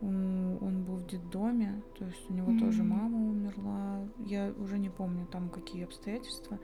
[0.00, 2.90] Он был в детдоме, то есть у него тоже М.
[2.90, 4.06] мама умерла.
[4.18, 6.58] Я уже не помню там какие обстоятельства,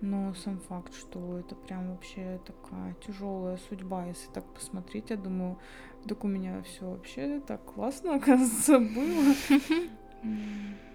[0.00, 5.56] но сам факт, что это прям вообще такая тяжелая судьба, если так посмотреть, я думаю,
[6.08, 9.34] так у меня все вообще так классно, оказывается, было.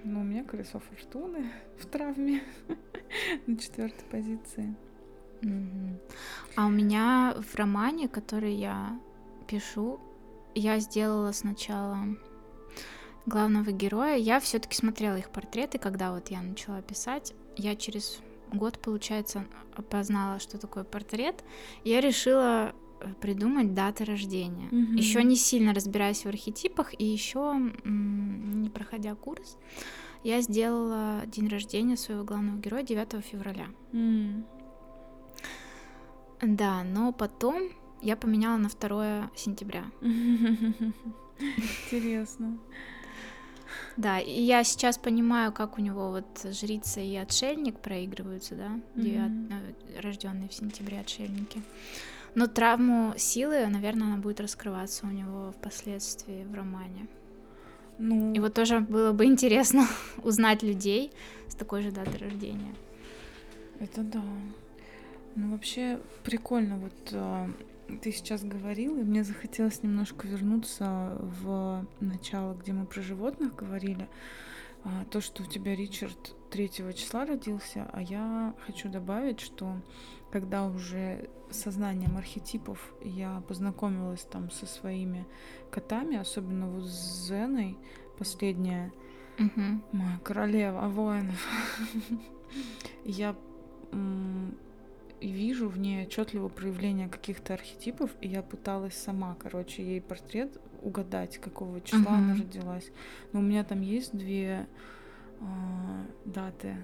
[0.03, 1.45] Но у меня колесо фортуны
[1.79, 2.41] в травме
[3.47, 4.75] на четвертой позиции.
[6.55, 8.99] А у меня в романе, который я
[9.47, 9.99] пишу,
[10.55, 11.97] я сделала сначала
[13.25, 14.17] главного героя.
[14.17, 17.33] Я все-таки смотрела их портреты, когда вот я начала писать.
[17.55, 18.19] Я через
[18.51, 21.43] год, получается, опознала, что такое портрет.
[21.83, 24.67] Я решила э, придумать даты рождения.
[24.71, 24.95] Мгм.
[24.95, 29.57] Еще не сильно разбираясь в архетипах и еще не проходя курс,
[30.23, 33.67] я сделала день рождения своего главного героя 9 февраля.
[33.93, 34.45] М.
[36.41, 37.69] Да, но потом
[38.01, 39.85] я поменяла на 2 сентября.
[41.91, 42.57] Интересно.
[43.97, 49.51] Да, и я сейчас понимаю, как у него вот жрица и отшельник проигрываются, да, Мгм.
[50.01, 51.61] рожденные в сентябре отшельники.
[52.35, 57.07] Но травму силы, наверное, она будет раскрываться у него впоследствии в романе.
[57.97, 59.85] Ну, И вот тоже было бы интересно
[60.23, 61.11] узнать людей
[61.49, 62.73] с такой же датой рождения.
[63.79, 64.21] это да.
[65.35, 66.77] Ну, вообще прикольно.
[66.77, 67.49] Вот а,
[68.01, 74.07] ты сейчас говорил, и мне захотелось немножко вернуться в начало, где мы про животных говорили.
[74.83, 79.81] А, то, что у тебя Ричард 3 числа родился, а я хочу добавить, что
[80.31, 85.25] когда уже сознанием архетипов я познакомилась там со своими
[85.71, 87.77] котами, особенно вот с Зеной,
[88.17, 88.91] последняя
[89.37, 89.83] Мгм.
[89.91, 91.47] моя королева воинов,
[93.05, 93.35] я
[95.21, 100.59] и вижу в ней отчетливо проявление каких-то архетипов, и я пыталась сама, короче, ей портрет
[100.81, 102.41] угадать, какого числа она Мгм.
[102.41, 102.91] родилась.
[103.33, 104.67] Но у меня там есть две
[105.41, 106.77] а, даты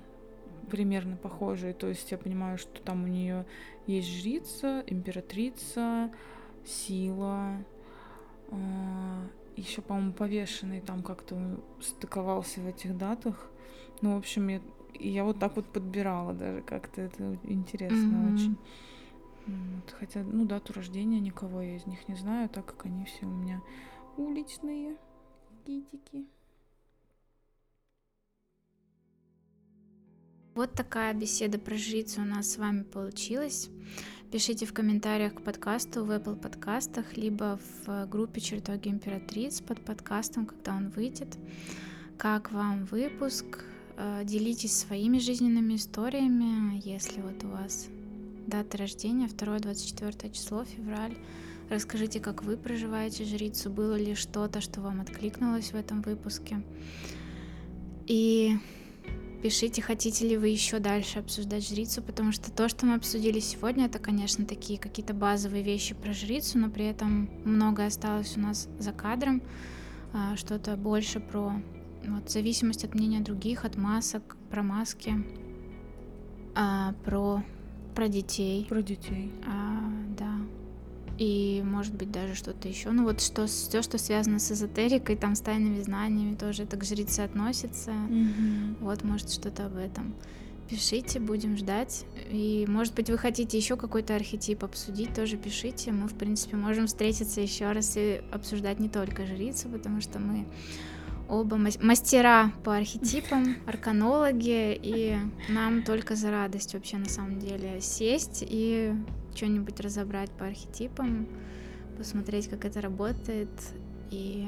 [0.69, 1.73] примерно похожие.
[1.73, 3.45] То есть я понимаю, что там у нее
[3.87, 6.11] есть жрица, императрица,
[6.65, 7.57] сила.
[9.55, 13.49] Еще, по-моему, повешенный там как-то стыковался в этих датах.
[14.01, 14.61] Ну, в общем, я,
[14.99, 17.01] и я вот так вот подбирала даже как-то.
[17.01, 18.33] Это интересно Мгм.
[18.33, 18.57] очень.
[19.47, 19.95] Вот.
[19.99, 23.29] Хотя, ну, дату рождения никого я из них не знаю, так как они все у
[23.29, 23.61] меня
[24.17, 24.97] уличные
[25.65, 26.25] китики.
[30.55, 33.69] Вот такая беседа про жрицу у нас с вами получилась.
[34.31, 40.45] Пишите в комментариях к подкасту в Apple подкастах, либо в группе «Чертоги императриц» под подкастом,
[40.45, 41.37] когда он выйдет.
[42.17, 43.65] Как вам выпуск?
[43.97, 47.87] Э, Делитесь своими жизненными историями, если вот у вас
[48.47, 51.17] дата рождения 2-24 число, февраль.
[51.69, 56.61] Расскажите, как вы проживаете жрицу, было ли что-то, что вам откликнулось в этом выпуске.
[58.05, 58.57] И
[59.45, 63.85] Пишите, хотите ли вы еще дальше обсуждать жрицу, потому что то, что мы обсудили сегодня,
[63.85, 68.67] это, конечно, такие какие-то базовые вещи про жрицу, но при этом многое осталось у нас
[68.79, 69.43] за кадром,
[70.13, 71.61] а, что-то больше про
[72.07, 75.13] вот, зависимость от мнения других, от масок, про маски,
[76.55, 77.43] а, про,
[77.95, 79.31] про детей, Про детей.
[79.45, 80.35] а, да,
[81.17, 82.91] и может быть даже что-то еще.
[82.91, 86.83] Ну вот что, все, что связано с эзотерикой, там с тайными знаниями, тоже это к
[86.83, 87.91] жрице относится.
[87.91, 88.77] Мгм.
[88.81, 90.13] Вот, может, что-то об этом.
[90.69, 92.05] Пишите, будем ждать.
[92.31, 95.91] И, может быть, вы хотите еще какой-то архетип обсудить, тоже пишите.
[95.91, 100.45] Мы, в принципе, можем встретиться еще раз и обсуждать не только жрицу, потому что мы
[101.29, 105.17] оба мас- мастера по архетипам, арканологи, и
[105.49, 108.93] нам только за радость вообще на самом деле сесть и
[109.35, 111.27] что-нибудь разобрать по архетипам,
[111.97, 113.49] посмотреть, как это работает,
[114.11, 114.47] и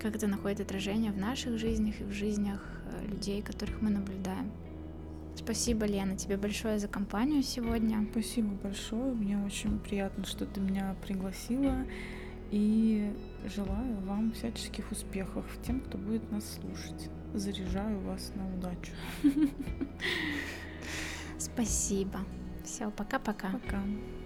[0.00, 4.50] как это находит отражение в наших жизнях и в жизнях э, людей, которых мы наблюдаем.
[5.36, 8.06] Спасибо, Лена, тебе большое за компанию сегодня.
[8.10, 9.14] Спасибо большое.
[9.14, 11.84] Мне очень приятно, что ты меня пригласила.
[12.50, 13.12] И
[13.48, 17.10] желаю вам всяческих успехов тем, кто будет нас слушать.
[17.34, 18.92] Заряжаю вас на удачу.
[21.38, 22.20] Спасибо.
[22.64, 23.50] Все, пока-пока.
[23.50, 23.58] Пока.
[23.58, 23.60] -пока.
[23.60, 24.23] пока.